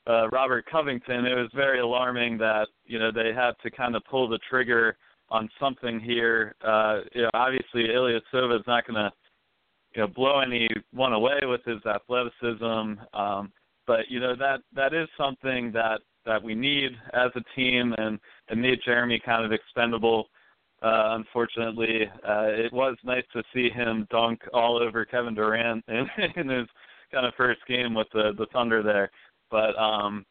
[0.07, 4.03] uh, Robert Covington, it was very alarming that you know they had to kind of
[4.09, 4.97] pull the trigger
[5.29, 6.55] on something here.
[6.65, 9.11] Uh, you know, obviously Ilyasova is not going to
[9.95, 13.51] you know blow anyone away with his athleticism, um,
[13.87, 18.19] but you know that that is something that that we need as a team, and
[18.49, 20.27] and made Jerami kind of expendable.
[20.84, 26.08] Uh, unfortunately, uh, it was nice to see him dunk all over Kevin Durant in,
[26.36, 26.67] in his
[27.12, 29.10] kind of first game with the the Thunder there.
[29.50, 30.26] But um,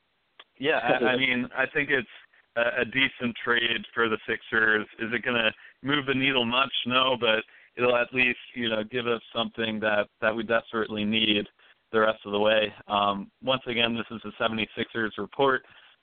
[0.58, 2.08] yeah, I, I mean, I think it's
[2.56, 4.86] a, a decent trade for the Sixers.
[4.98, 6.72] Is it going to move the needle much?
[6.86, 7.44] No, but
[7.76, 11.46] it'll at least you know give us something that that we desperately need
[11.92, 12.72] the rest of the way.
[12.88, 15.62] Um, once again, this is the 76ers report.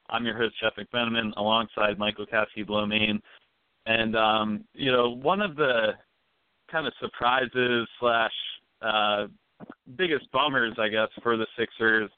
[0.09, 3.19] I'm your host Jeff McMenamin alongside Michael Kaskey-Blomain.
[3.89, 5.93] And um, you know, one of the
[6.71, 8.31] kind of surprises slash
[8.83, 9.25] uh,
[9.97, 12.11] biggest bummers, I guess, for the Sixers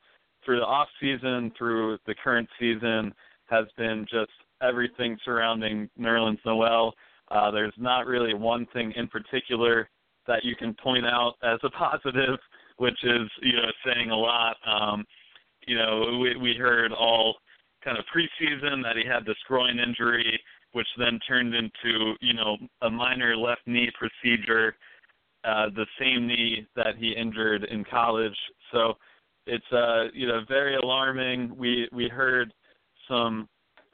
[0.43, 3.13] through the off season, through the current season,
[3.45, 4.31] has been just
[4.61, 6.93] everything surrounding Nerlens Noel.
[7.29, 9.89] Uh, there's not really one thing in particular
[10.27, 12.37] that you can point out as a positive,
[12.77, 14.57] which is you know saying a lot.
[14.67, 15.05] Um,
[15.65, 17.37] you know, we, we heard all
[17.81, 20.37] kind of preseason that he had this groin injury,
[20.73, 24.75] which then turned into you know a minor left knee procedure,
[25.43, 28.37] uh, the same knee that he injured in college.
[28.71, 28.95] So
[29.47, 31.55] it's uh you know very alarming.
[31.57, 32.53] We we heard
[33.07, 33.47] some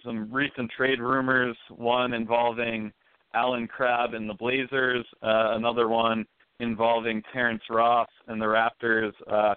[0.03, 1.57] some recent trade rumors.
[1.69, 2.91] One involving
[3.33, 5.05] Allen Crabbe and the Blazers.
[5.21, 6.25] Uh, another one
[6.59, 9.11] involving Terrence Ross and the Raptors.
[9.31, 9.55] Uh,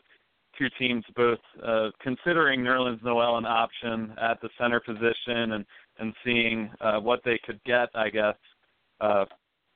[0.59, 5.65] two teams both uh, considering Nerlens Noel an option at the center position and
[5.99, 7.89] and seeing uh, what they could get.
[7.95, 8.37] I guess
[9.01, 9.25] uh,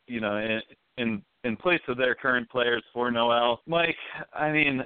[0.07, 0.61] you know in,
[0.99, 3.61] in in place of their current players for Noel.
[3.67, 3.97] Mike,
[4.33, 4.83] I mean,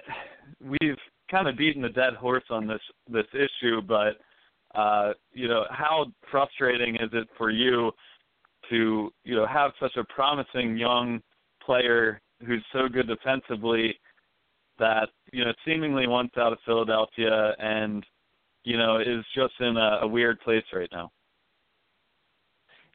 [0.61, 0.99] we've
[1.31, 4.17] kind of beaten the dead horse on this this issue, but
[4.75, 7.91] uh, you know, how frustrating is it for you
[8.71, 11.21] to, you know, have such a promising young
[11.65, 13.99] player who's so good defensively
[14.79, 18.05] that, you know, seemingly wants out of Philadelphia and,
[18.65, 21.11] you know, is just in a, a weird place right now?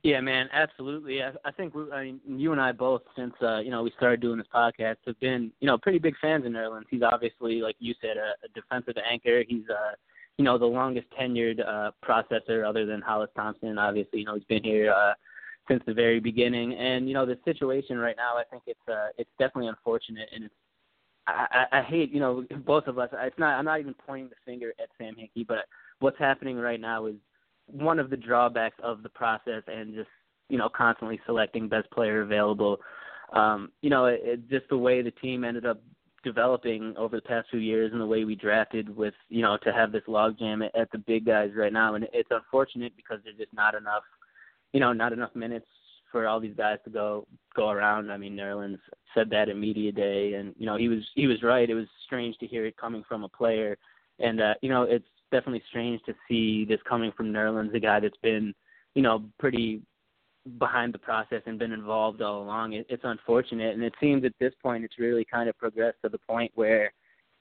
[0.04, 1.24] Yeah, man, absolutely.
[1.24, 3.92] I, I think we, I mean, you and I both, since uh, you know we
[3.96, 6.84] started doing this podcast, have been you know pretty big fans of Nerlens.
[6.90, 9.44] He's obviously, like you said, a, a defensive anchor.
[9.48, 9.96] He's uh,
[10.38, 13.78] you know, the longest tenured uh, processor other than Hollis Thompson.
[13.78, 15.14] Obviously, you know, he's been here uh,
[15.68, 16.74] since the very beginning.
[16.74, 20.46] And you know, the situation right now, I think it's uh, it's definitely unfortunate, and
[20.46, 20.54] it's
[21.28, 23.10] I, I, I hate you know both of us.
[23.14, 25.66] It's not I'm not even pointing the finger at Sam Hinkie, but
[26.00, 27.16] what's happening right now is
[27.68, 30.10] one of the drawbacks of the process and just
[30.50, 32.78] you know constantly selecting best player available.
[33.34, 35.82] Um, you know, it, it, just the way the team ended up
[36.24, 39.74] developing over the past few years and the way we drafted with you know to
[39.74, 43.38] have this logjam at, at the big guys right now and it's unfortunate because there's
[43.38, 44.04] just not enough
[44.72, 45.66] you know not enough minutes
[46.12, 48.12] for all these guys to go go around.
[48.12, 48.80] I mean Nerlens
[49.14, 51.70] said that at media day and you know he was he was right.
[51.70, 53.78] It was strange to hear it coming from a player
[54.20, 58.00] and uh you know it's definitely strange to see this coming from Nerlens, a guy
[58.00, 58.54] that's been
[58.96, 59.82] you know pretty
[60.58, 62.74] behind the process and been involved all along.
[62.74, 66.10] It, it's unfortunate, and it seems at this point it's really kind of progressed to
[66.10, 66.94] the point where,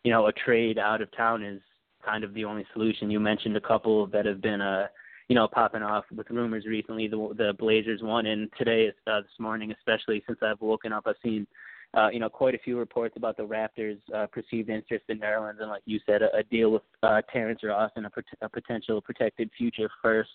[0.04, 1.60] you know, a trade out of town is
[2.04, 3.10] kind of the only solution.
[3.10, 4.86] You mentioned a couple that have been uh
[5.28, 7.08] you know popping off with rumors recently.
[7.08, 11.16] The the Blazers one, and today uh, this morning, especially since I've woken up, I've
[11.22, 11.46] seen.
[11.94, 15.60] Uh, you know, quite a few reports about the Raptors' uh, perceived interest in Nerlens,
[15.60, 19.00] and like you said, a, a deal with uh, Terrence Ross and a, a potential
[19.02, 20.30] protected future first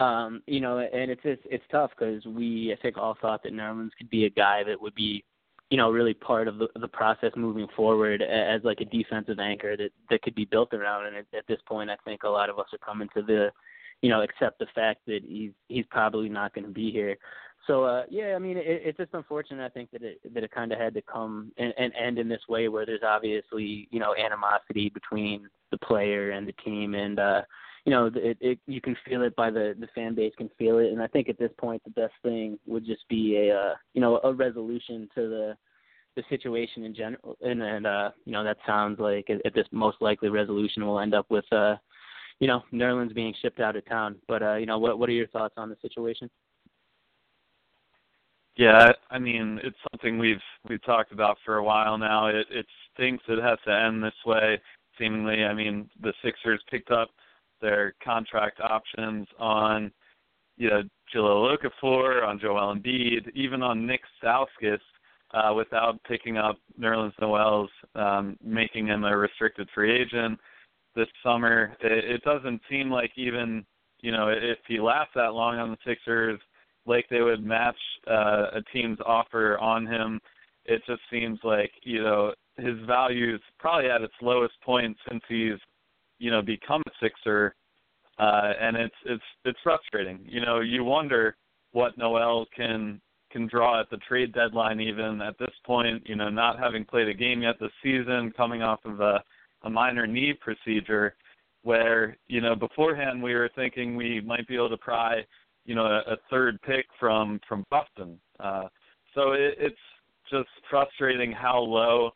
[0.00, 3.52] Um, you know, and it's it's, it's tough because we I think all thought that
[3.52, 5.24] Nerlens could be a guy that would be,
[5.70, 9.76] you know, really part of the the process moving forward as like a defensive anchor
[9.76, 11.06] that that could be built around.
[11.06, 13.52] And at, at this point, I think a lot of us are coming to the,
[14.00, 17.16] you know, accept the fact that he's he's probably not going to be here.
[17.66, 19.64] So uh, yeah, I mean, it, it's just unfortunate.
[19.64, 22.28] I think that it that it kind of had to come and, and end in
[22.28, 27.20] this way, where there's obviously you know animosity between the player and the team, and
[27.20, 27.42] uh,
[27.84, 30.78] you know it, it you can feel it by the the fan base can feel
[30.78, 33.74] it, and I think at this point the best thing would just be a uh,
[33.94, 35.56] you know a resolution to the
[36.16, 39.98] the situation in general, and and uh, you know that sounds like at this most
[40.00, 41.76] likely resolution will end up with uh,
[42.40, 44.16] you know Nerlens being shipped out of town.
[44.26, 46.28] But uh, you know what what are your thoughts on the situation?
[48.56, 50.36] Yeah, I mean it's something we've
[50.68, 52.26] we've talked about for a while now.
[52.26, 54.60] It it stinks it has to end this way.
[54.98, 57.08] Seemingly, I mean the Sixers picked up
[57.62, 59.90] their contract options on
[60.58, 60.82] you know
[61.14, 64.80] Jahlil Okafor, on Joel Embiid, even on Nick Stauskas,
[65.32, 70.38] uh, without picking up Nerlens Noel's, um, making him a restricted free agent
[70.94, 71.74] this summer.
[71.80, 73.64] It, it doesn't seem like even
[74.00, 76.38] you know if he lasts that long on the Sixers
[76.86, 77.76] like they would match
[78.10, 80.20] uh, a team's offer on him.
[80.64, 85.22] It just seems like you know his value is probably at its lowest point since
[85.28, 85.58] he's
[86.18, 87.54] you know become a Sixer,
[88.18, 90.20] uh, and it's it's it's frustrating.
[90.24, 91.36] You know, you wonder
[91.72, 94.80] what Noel can can draw at the trade deadline.
[94.80, 98.62] Even at this point, you know, not having played a game yet this season, coming
[98.62, 99.22] off of a
[99.64, 101.14] a minor knee procedure,
[101.62, 105.22] where you know beforehand we were thinking we might be able to pry
[105.64, 108.18] you know, a, a third pick from from Boston.
[108.40, 108.64] Uh,
[109.14, 109.76] so it, it's
[110.30, 112.10] just frustrating how low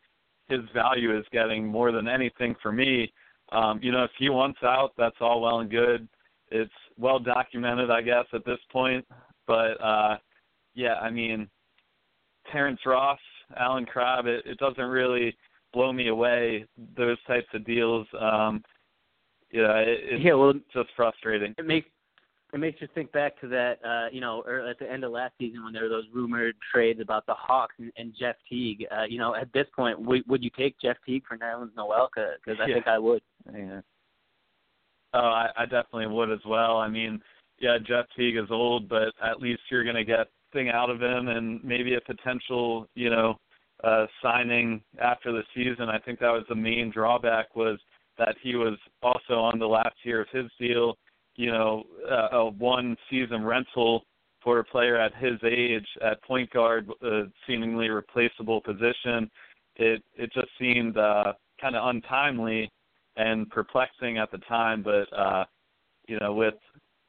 [0.49, 3.11] his value is getting more than anything for me.
[3.51, 6.07] Um, you know, if he wants out, that's all well and good.
[6.49, 9.05] It's well documented, I guess, at this point.
[9.45, 10.17] But uh,
[10.73, 11.49] yeah, I mean,
[12.51, 13.19] Terrence Ross,
[13.57, 15.35] Allen Crabbe, it, it doesn't really
[15.73, 16.65] blow me away.
[16.95, 18.63] Those types of deals, um,
[19.51, 21.53] yeah, it, it's yeah, well, just frustrating.
[21.57, 21.89] It makes
[22.53, 25.11] it makes you think back to that, uh, you know, or at the end of
[25.11, 28.85] last season when there were those rumored trades about the Hawks and, and Jeff Teague.
[28.89, 32.09] Uh, you know, at this point, w- would you take Jeff Teague for Nerlens Noel?
[32.13, 32.75] Because I yeah.
[32.75, 33.21] think I would.
[33.53, 33.81] Yeah.
[35.13, 36.77] Oh, I, I definitely would as well.
[36.77, 37.21] I mean,
[37.59, 41.01] yeah, Jeff Teague is old, but at least you're going to get thing out of
[41.01, 43.37] him and maybe a potential, you know,
[43.83, 45.89] uh, signing after the season.
[45.89, 47.77] I think that was the main drawback was
[48.17, 50.97] that he was also on the last year of his deal
[51.37, 54.03] you know, uh, a one season rental
[54.43, 59.29] for a player at his age at point guard, a seemingly replaceable position.
[59.75, 62.71] It it just seemed uh, kind of untimely
[63.15, 65.45] and perplexing at the time, but uh,
[66.07, 66.55] you know, with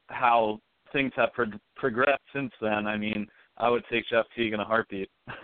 [0.07, 0.59] how
[0.93, 4.65] things have pro- progressed since then, I mean, I would take Jeff Teague in a
[4.65, 5.09] heartbeat.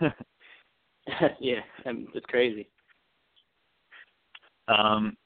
[1.40, 2.68] yeah, I mean, it's crazy.
[4.68, 5.16] Um,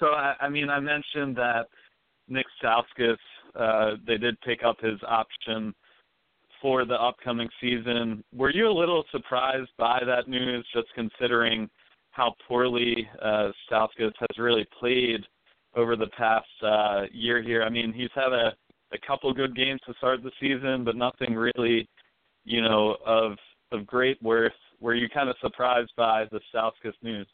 [0.00, 1.66] so I, I mean, I mentioned that
[2.28, 3.16] Nick Stauskas,
[3.58, 5.74] uh, they did pick up his option
[6.60, 8.22] for the upcoming season.
[8.34, 11.68] Were you a little surprised by that news, just considering
[12.12, 15.20] how poorly uh, Stauskas has really played
[15.74, 17.64] over the past uh, year here?
[17.64, 18.52] I mean, he's had a,
[18.92, 21.88] a couple good games to start the season, but nothing really,
[22.44, 23.36] you know, of
[23.72, 24.52] of great worth.
[24.80, 27.26] Were you kind of surprised by the Stauskas news?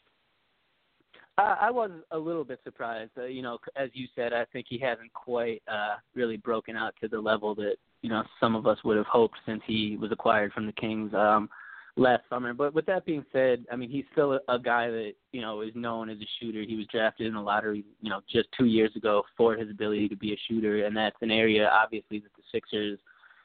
[1.39, 3.11] I, was a little bit surprised.
[3.17, 6.93] Uh, you know, as you said, I think he hasn't quite uh, really broken out
[7.01, 10.11] to the level that you know some of us would have hoped since he was
[10.11, 11.49] acquired from the Kings um,
[11.95, 12.53] last summer.
[12.53, 15.61] But with that being said, I mean, he's still a, a guy that you know
[15.61, 16.63] is known as a shooter.
[16.63, 20.09] He was drafted in the lottery, you know, just two years ago for his ability
[20.09, 22.99] to be a shooter, and that's an area obviously that the Sixers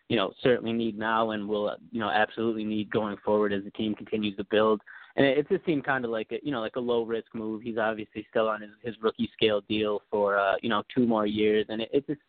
[0.08, 3.70] you know certainly need now and will you know absolutely need going forward as the
[3.70, 4.80] team continues to build
[5.16, 7.28] and it, it just seemed kind of like a you know like a low risk
[7.34, 7.62] move.
[7.62, 11.26] He's obviously still on his, his rookie scale deal for uh, you know two more
[11.26, 12.20] years, and it, it just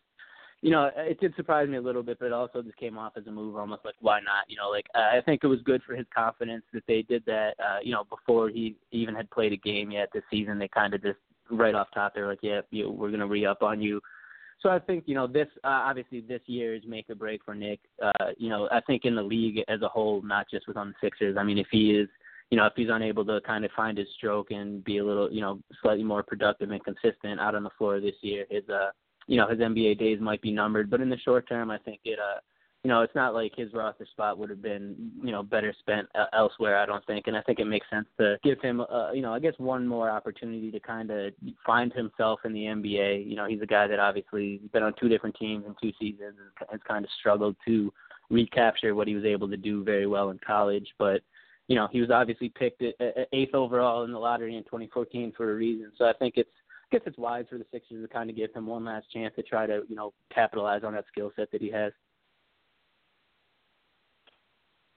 [0.62, 3.12] you know it did surprise me a little bit, but it also just came off
[3.16, 4.44] as a move almost like why not?
[4.48, 7.54] You know, like I think it was good for his confidence that they did that.
[7.58, 10.94] Uh, you know, before he even had played a game yet this season, they kind
[10.94, 11.18] of just
[11.50, 14.00] right off top they're like, yeah, you, we're gonna re up on you.
[14.60, 17.54] So I think you know this uh, obviously this year is make or break for
[17.54, 17.80] Nick.
[18.02, 20.88] Uh, you know I think in the league as a whole, not just with on
[20.88, 21.36] the Sixers.
[21.36, 22.08] I mean if he is
[22.50, 25.30] you know, if he's unable to kind of find his stroke and be a little,
[25.30, 28.90] you know, slightly more productive and consistent out on the floor this year, his uh,
[29.26, 30.88] you know, his NBA days might be numbered.
[30.88, 32.40] But in the short term, I think it uh,
[32.86, 36.06] you know, it's not like his roster spot would have been, you know, better spent
[36.14, 36.78] uh, elsewhere.
[36.78, 39.34] I don't think, and I think it makes sense to give him, uh, you know,
[39.34, 41.32] I guess one more opportunity to kind of
[41.66, 43.28] find himself in the NBA.
[43.28, 45.92] You know, he's a guy that obviously has been on two different teams in two
[45.98, 47.92] seasons and has kind of struggled to
[48.30, 51.22] recapture what he was able to do very well in college, but.
[51.68, 55.32] You know, he was obviously picked at, at eighth overall in the lottery in 2014
[55.36, 55.90] for a reason.
[55.98, 56.50] So I think it's
[56.92, 59.34] I guess it's wise for the Sixers to kind of give him one last chance
[59.34, 61.92] to try to, you know, capitalize on that skill set that he has.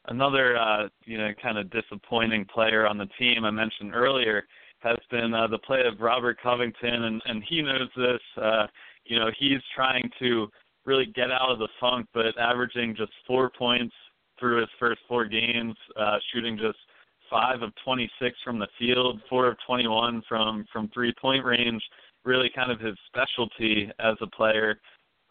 [0.08, 4.44] Another, uh, you know, kind of disappointing player on the team I mentioned earlier
[4.80, 8.22] has been uh, the play of Robert Covington, and, and he knows this.
[8.42, 8.68] Uh,
[9.06, 10.48] you know, he's trying to
[10.86, 13.94] really get out of the funk, but averaging just four points
[14.40, 16.78] through his first four games, uh, shooting just
[17.30, 21.82] five of 26 from the field, four of 21 from from three point range.
[22.26, 24.80] Really, kind of his specialty as a player.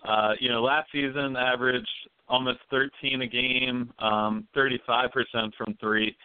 [0.04, 1.88] Uh, you know, last season averaged
[2.28, 5.10] almost 13 a game, um, 35%
[5.56, 6.16] from three.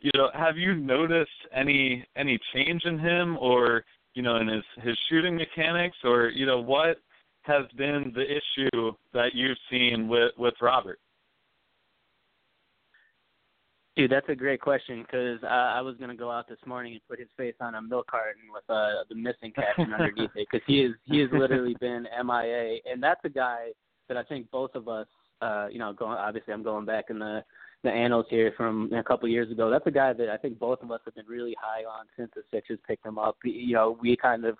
[0.00, 3.84] You know, have you noticed any any change in him, or
[4.14, 6.98] you know, in his his shooting mechanics, or you know, what
[7.42, 10.98] has been the issue that you've seen with with Robert?
[13.96, 17.00] Dude, that's a great question because uh, I was gonna go out this morning and
[17.08, 20.64] put his face on a milk carton with uh, the missing caption underneath it because
[20.66, 23.70] he is he has literally been MIA, and that's a guy
[24.08, 25.06] that I think both of us,
[25.42, 27.42] uh, you know, going obviously I'm going back in the
[27.82, 29.70] the annals here from a couple years ago.
[29.70, 32.30] That's a guy that I think both of us have been really high on since
[32.34, 33.38] the Sixers picked him up.
[33.42, 34.56] You know, we kind of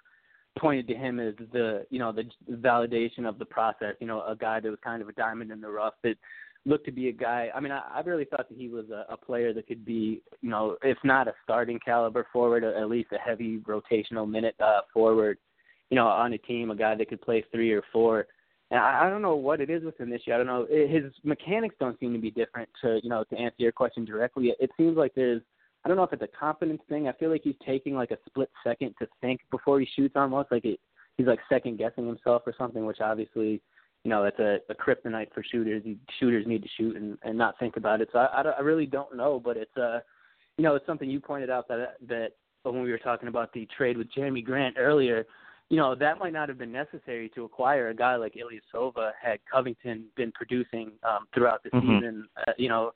[0.58, 3.94] pointed to him as the you know the validation of the process.
[4.00, 6.16] You know, a guy that was kind of a diamond in the rough that
[6.66, 7.48] looked to be a guy.
[7.54, 10.22] I mean, I, I really thought that he was a, a player that could be,
[10.42, 14.80] you know, if not a starting caliber forward, at least a heavy rotational minute uh,
[14.92, 15.38] forward,
[15.88, 18.26] you know, on a team, a guy that could play three or four.
[18.70, 20.36] And I, I don't know what it is with him this year.
[20.36, 20.66] I don't know.
[20.70, 22.68] His mechanics don't seem to be different.
[22.82, 25.42] To you know, to answer your question directly, it, it seems like there's.
[25.82, 27.08] I don't know if it's a confidence thing.
[27.08, 30.52] I feel like he's taking like a split second to think before he shoots, almost
[30.52, 30.78] like it,
[31.16, 33.62] he's like second guessing himself or something, which obviously
[34.04, 35.82] you know, it's a, a kryptonite for shooters.
[35.84, 38.08] You, shooters need to shoot and, and not think about it.
[38.12, 40.00] So I, I, I really don't know, but it's uh,
[40.56, 42.30] you know, it's something you pointed out that that
[42.62, 45.26] when we were talking about the trade with Jerami Grant earlier,
[45.68, 49.38] you know, that might not have been necessary to acquire a guy like Ilyasova had
[49.50, 51.98] Covington been producing um, throughout the mm-hmm.
[51.98, 52.28] season.
[52.46, 52.90] Uh, you know,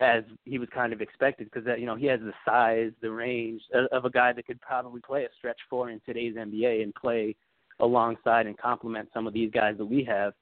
[0.00, 3.10] as he was kind of expected because that you know he has the size, the
[3.10, 6.82] range of, of a guy that could probably play a stretch four in today's NBA
[6.82, 7.36] and play
[7.80, 10.32] alongside and complement some of these guys that we have.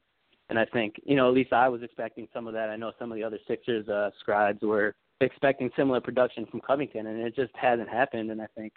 [0.49, 2.71] And I think, you know, at least I was expecting some of that.
[2.71, 7.07] I know some of the other Sixers uh, scribes were expecting similar production from Covington,
[7.07, 8.31] and it just hasn't happened.
[8.31, 8.73] And I think,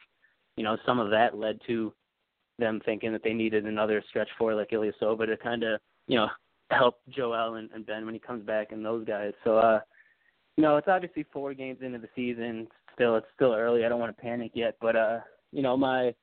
[0.57, 1.93] you know, some of that led to
[2.57, 6.27] them thinking that they needed another stretch four like Ilyasova to kind of, you know,
[6.71, 9.33] help Joel and, and Ben when he comes back and those guys.
[9.43, 9.79] So, uh,
[10.57, 12.67] you know, it's obviously four games into the season.
[12.95, 13.85] Still, it's still early.
[13.85, 15.19] I don't want to panic yet, but uh,
[15.51, 16.13] you know, my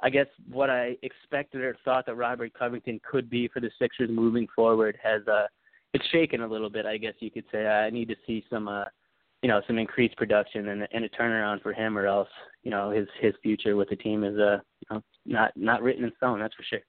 [0.00, 4.10] I guess what I expected or thought that Robert Covington could be for the Sixers
[4.10, 5.46] moving forward has uh
[5.94, 7.66] it's shaken a little bit, I guess you could say.
[7.66, 8.84] I need to see some uh
[9.42, 12.28] you know, some increased production and, and a turnaround for him or else,
[12.62, 16.04] you know, his his future with the team is uh you know not not written
[16.04, 16.80] in stone, that's for sure.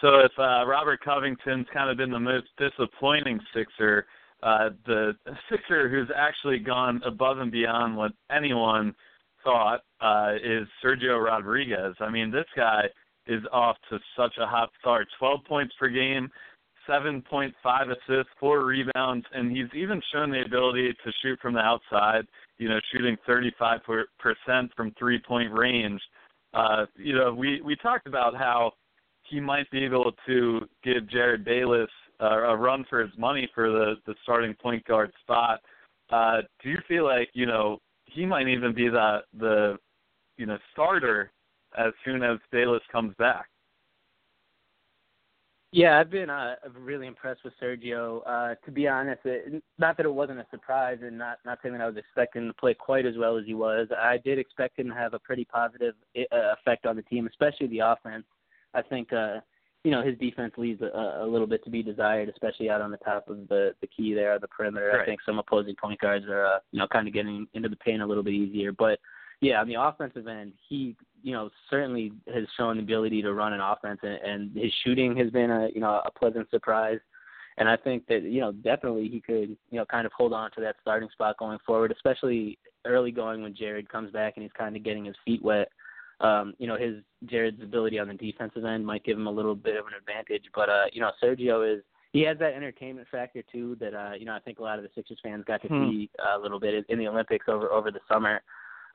[0.00, 4.06] So if uh, Robert Covington's kind of been the most disappointing Sixer,
[4.44, 5.16] uh, the
[5.50, 8.94] Sixer who's actually gone above and beyond what anyone
[9.42, 11.94] thought uh, is Sergio Rodriguez.
[12.00, 12.84] I mean, this guy
[13.26, 15.06] is off to such a hot start.
[15.18, 16.30] 12 points per game,
[16.88, 22.26] 7.5 assists, four rebounds, and he's even shown the ability to shoot from the outside.
[22.56, 24.04] You know, shooting 35%
[24.74, 26.00] from three-point range.
[26.54, 28.72] Uh, you know, we we talked about how
[29.22, 31.90] he might be able to give Jerryd Bayless
[32.20, 35.60] uh, a run for his money for the the starting point guard spot.
[36.10, 39.76] Uh, do you feel like you know he might even be the the
[40.38, 41.30] you know starter
[41.76, 43.48] as soon as Bayless comes back.
[45.70, 48.22] Yeah, I've been uh, really impressed with Sergio.
[48.26, 51.74] Uh, to be honest, it, not that it wasn't a surprise, and not not saying
[51.74, 53.86] that I was expecting him to play quite as well as he was.
[53.96, 57.66] I did expect him to have a pretty positive uh, effect on the team, especially
[57.66, 58.24] the offense.
[58.72, 59.40] I think uh,
[59.84, 62.90] you know his defense leaves a, a little bit to be desired, especially out on
[62.90, 64.92] the top of the the key there, the perimeter.
[64.94, 65.02] Right.
[65.02, 67.76] I think some opposing point guards are uh, you know kind of getting into the
[67.76, 68.72] paint a little bit easier.
[68.72, 69.00] But
[69.40, 73.52] yeah, on the offensive end, he you know certainly has shown the ability to run
[73.52, 76.98] an offense, and, and his shooting has been a you know a pleasant surprise.
[77.56, 80.50] And I think that you know definitely he could you know kind of hold on
[80.52, 84.52] to that starting spot going forward, especially early going when Jerryd comes back and he's
[84.52, 85.68] kind of getting his feet wet.
[86.20, 89.54] um, you know, his Jerryd's ability on the defensive end might give him a little
[89.54, 90.44] bit of an advantage.
[90.54, 91.82] But uh, you know, Sergio is
[92.12, 94.84] he has that entertainment factor too that uh, you know I think a lot of
[94.84, 95.90] the Sixers fans got to Hmm.
[95.90, 98.40] see a little bit in the Olympics over over the summer.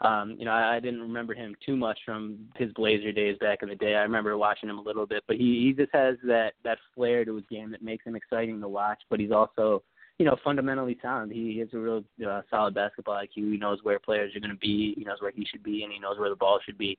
[0.01, 3.63] Um, you know, I, I didn't remember him too much from his Blazer days back
[3.63, 3.95] in the day.
[3.95, 7.23] I remember watching him a little bit, but he he just has that that flair
[7.25, 8.99] to his game that makes him exciting to watch.
[9.09, 9.83] But he's also
[10.19, 11.31] you know fundamentally sound.
[11.31, 13.51] He has a real uh, solid basketball IQ.
[13.51, 14.93] He knows where players are going to be.
[14.97, 16.97] He knows where he should be, and he knows where the ball should be.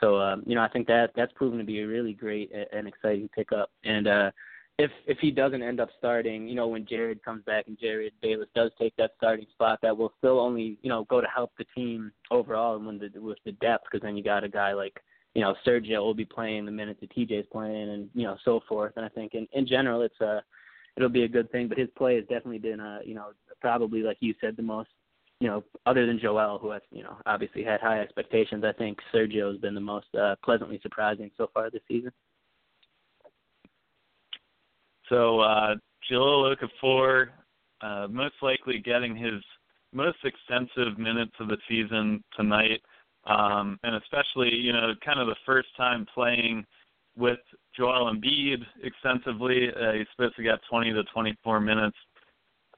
[0.00, 2.88] So um, you know, I think that that's proven to be a really great and
[2.88, 3.70] exciting pickup.
[3.84, 4.30] And uh,
[4.78, 8.12] if if he doesn't end up starting, you know, when Jerryd comes back and Jerryd
[8.22, 11.52] Bayless does take that starting spot, that will still only you know go to help
[11.58, 14.72] the team overall and when the with the depth because then you got a guy
[14.72, 14.98] like
[15.34, 18.60] you know Sergio will be playing the minutes that TJ's playing and you know so
[18.68, 18.94] forth.
[18.96, 20.42] And I think in in general it's a
[20.96, 21.68] it'll be a good thing.
[21.68, 24.88] But his play has definitely been uh you know probably like you said the most
[25.40, 28.98] you know, other than Joel, who has, you know, obviously had high expectations, I think
[29.12, 32.12] Sergio has been the most uh, pleasantly surprising so far this season.
[35.12, 35.74] So uh,
[36.10, 37.26] Jahlil Okafor,
[37.82, 39.42] uh, most likely getting his
[39.92, 42.80] most extensive minutes of the season tonight,
[43.26, 46.64] um, and especially you know kind of the first time playing
[47.14, 47.40] with
[47.76, 49.68] Joel Embiid extensively.
[49.68, 51.96] Uh, he's supposed to get 20 to 24 minutes.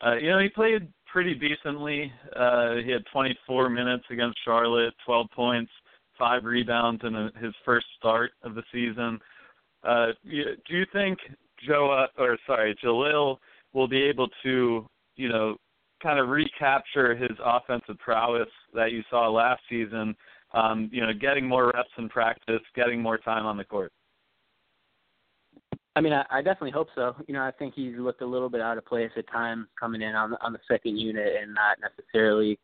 [0.05, 2.11] Uh, you know he played pretty decently.
[2.35, 5.71] Uh, he had 24 minutes against Charlotte, 12 points,
[6.19, 9.21] five rebounds in a, his first start of the season.
[9.85, 11.19] Uh, do you think
[11.67, 13.39] Joe uh, or sorry Jahlil
[13.73, 14.87] will be able to
[15.17, 15.57] you know
[16.03, 20.15] kind of recapture his offensive prowess that you saw last season?
[20.53, 23.91] Um, you know, getting more reps in practice, getting more time on the court.
[25.97, 27.15] I mean, I, I definitely hope so.
[27.27, 30.03] You know, I think he's looked a little bit out of place at times coming
[30.03, 32.59] in on the, on the second unit and not necessarily,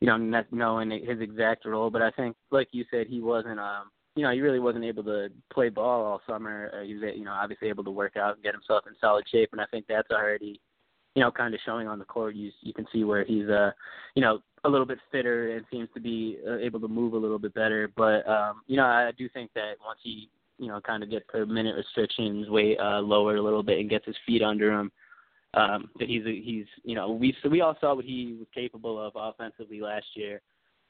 [0.00, 1.90] you know, ne- knowing his exact role.
[1.90, 5.04] But I think, like you said, he wasn't, um, you know, he really wasn't able
[5.04, 6.70] to play ball all summer.
[6.74, 9.24] Uh, he was, you know, obviously able to work out and get himself in solid
[9.30, 10.60] shape, and I think that's already,
[11.14, 12.34] you know, kind of showing on the court.
[12.34, 13.70] You you can see where he's, uh,
[14.14, 17.18] you know, a little bit fitter and seems to be uh, able to move a
[17.18, 17.90] little bit better.
[17.96, 20.28] But um, you know, I do think that once he
[20.60, 23.88] you know, kind of gets the minute restrictions way uh, lowered a little bit and
[23.88, 24.92] gets his feet under him.
[25.54, 28.46] Um, that he's a, he's you know we so we all saw what he was
[28.54, 30.40] capable of offensively last year,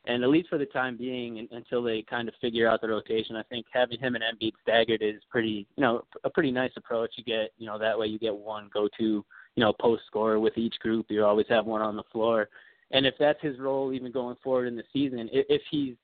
[0.06, 3.36] and at least for the time being, until they kind of figure out the rotation,
[3.36, 7.12] I think having him and Embiid staggered is pretty you know a pretty nice approach.
[7.16, 9.24] You get you know that way you get one go to you
[9.56, 11.06] know post scorer with each group.
[11.08, 12.48] You always have one on the floor,
[12.90, 15.94] and if that's his role even going forward in the season, if, he's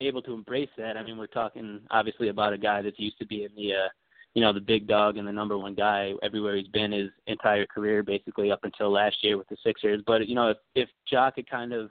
[0.00, 0.96] able to embrace that.
[0.96, 3.88] I mean, we're talking obviously about a guy that's used to being the, uh,
[4.34, 7.66] you know, the big dog and the number one guy everywhere he's been his entire
[7.66, 10.02] career, basically up until last year with the Sixers.
[10.06, 11.90] But you know, if if Jock could kind of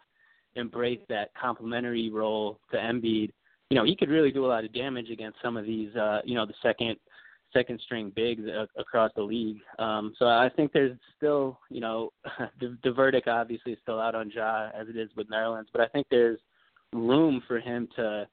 [0.56, 3.32] embrace that complementary role to Embiid,
[3.70, 6.22] you know, he could really do a lot of damage against some of these, uh,
[6.24, 6.98] you know, the second
[7.54, 8.42] second string bigs
[8.78, 9.60] across the league.
[9.80, 12.12] Um, so I think there's still, you know,
[12.60, 15.82] the, the verdict obviously is still out on Ja as it is with Nerlens, but
[15.82, 16.40] I think there's
[16.94, 18.28] room for him to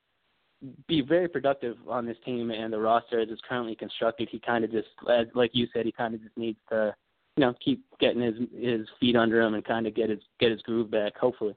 [0.86, 4.28] be very productive on this team and the roster as it's currently constructed.
[4.30, 4.88] He kind of just,
[5.34, 6.94] like you said, he kind of just needs to,
[7.36, 10.50] you know, keep getting his his feet under him and kind of get his get
[10.50, 11.16] his groove back.
[11.16, 11.56] Hopefully.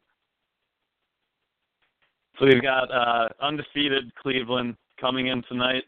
[2.40, 5.84] So we've got uh, undefeated Cleveland coming in tonight.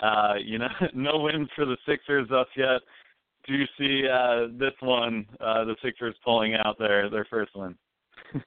[0.00, 2.80] Uh, you know, no wins for the Sixers thus yet.
[3.46, 7.76] Do you see uh, this one, uh, the Sixers pulling out their their first win?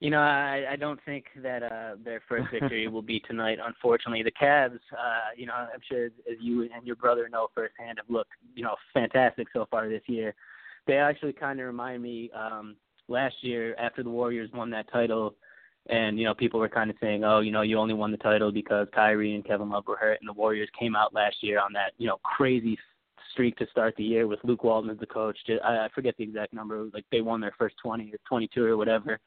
[0.00, 3.58] You know, I I don't think that uh their first victory will be tonight.
[3.64, 7.46] Unfortunately, the Cavs, uh, you know, I'm sure as, as you and your brother know
[7.54, 10.34] firsthand, have looked, you know, fantastic so far this year.
[10.88, 12.74] They actually kind of remind me um
[13.06, 15.36] last year after the Warriors won that title,
[15.88, 18.16] and you know, people were kind of saying, oh, you know, you only won the
[18.18, 21.60] title because Kyrie and Kevin Love were hurt, and the Warriors came out last year
[21.60, 22.78] on that, you know, crazy
[23.32, 25.38] streak to start the year with Luke Walton as the coach.
[25.64, 28.76] I, I forget the exact number, like they won their first 20 or 22 or
[28.76, 29.18] whatever.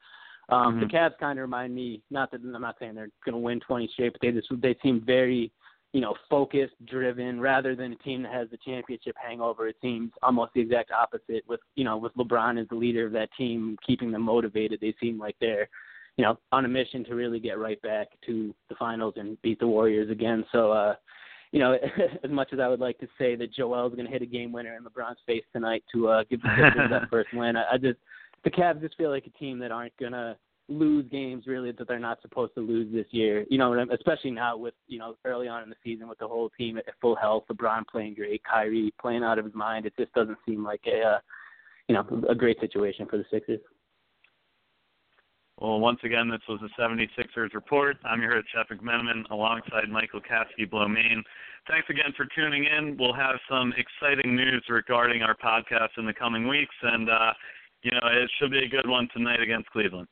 [0.48, 0.80] Um, Mhm.
[0.80, 3.58] The Cavs kind of remind me, not that I'm not saying they're going to win
[3.60, 5.50] 20 straight, but they just they seem very,
[5.92, 9.66] you know, focused, driven, rather than a team that has the championship hangover.
[9.66, 11.42] It seems almost the exact opposite.
[11.48, 14.94] With you know, with LeBron as the leader of that team, keeping them motivated, they
[15.00, 15.68] seem like they're,
[16.16, 19.58] you know, on a mission to really get right back to the finals and beat
[19.58, 20.44] the Warriors again.
[20.50, 20.94] So, uh,
[21.52, 21.76] you know,
[22.24, 24.52] as much as I would like to say that Joel's going to hit a game
[24.52, 27.78] winner in LeBron's face tonight to uh, give the Sixers that first win, I, I
[27.78, 27.98] just
[28.44, 30.36] the Cavs just feel like a team that aren't gonna
[30.68, 33.44] lose games really that they're not supposed to lose this year.
[33.50, 36.50] You know, especially now with you know early on in the season with the whole
[36.50, 39.86] team at full health, LeBron playing great, Kyrie playing out of his mind.
[39.86, 41.18] It just doesn't seem like a uh,
[41.88, 43.60] you know a great situation for the Sixers.
[45.60, 47.96] Well, once again, this was the 76ers report.
[48.04, 51.22] I'm your host, Jeff McMenamin, alongside Michael Kaskey-Blomain.
[51.66, 52.96] Thanks again for tuning in.
[52.98, 57.32] We'll have some exciting news regarding our podcast in the coming weeks, and uh,
[57.82, 60.08] you know it should be a good one tonight against Cleveland.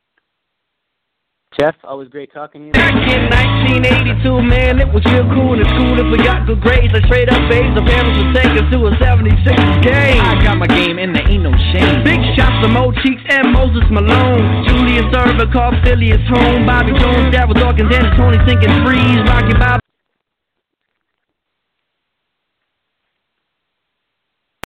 [1.59, 2.72] Jeff, always great talking to you.
[2.72, 6.90] Back in 1982, man, it was real cool in school if we got good grades.
[6.90, 9.55] Like straight up A's, the parents would take us to a 76
[9.86, 10.18] game.
[10.18, 12.02] I got my game and there ain't no shame.
[12.02, 14.66] Big shots to Mo Cheeks and Moses Malone.
[14.66, 16.66] Julius Erving called Philly his home.
[16.66, 19.22] Bobby Jones, Darryl Dawkins, and Toney sinking threes.
[19.30, 19.84] Rocky Bob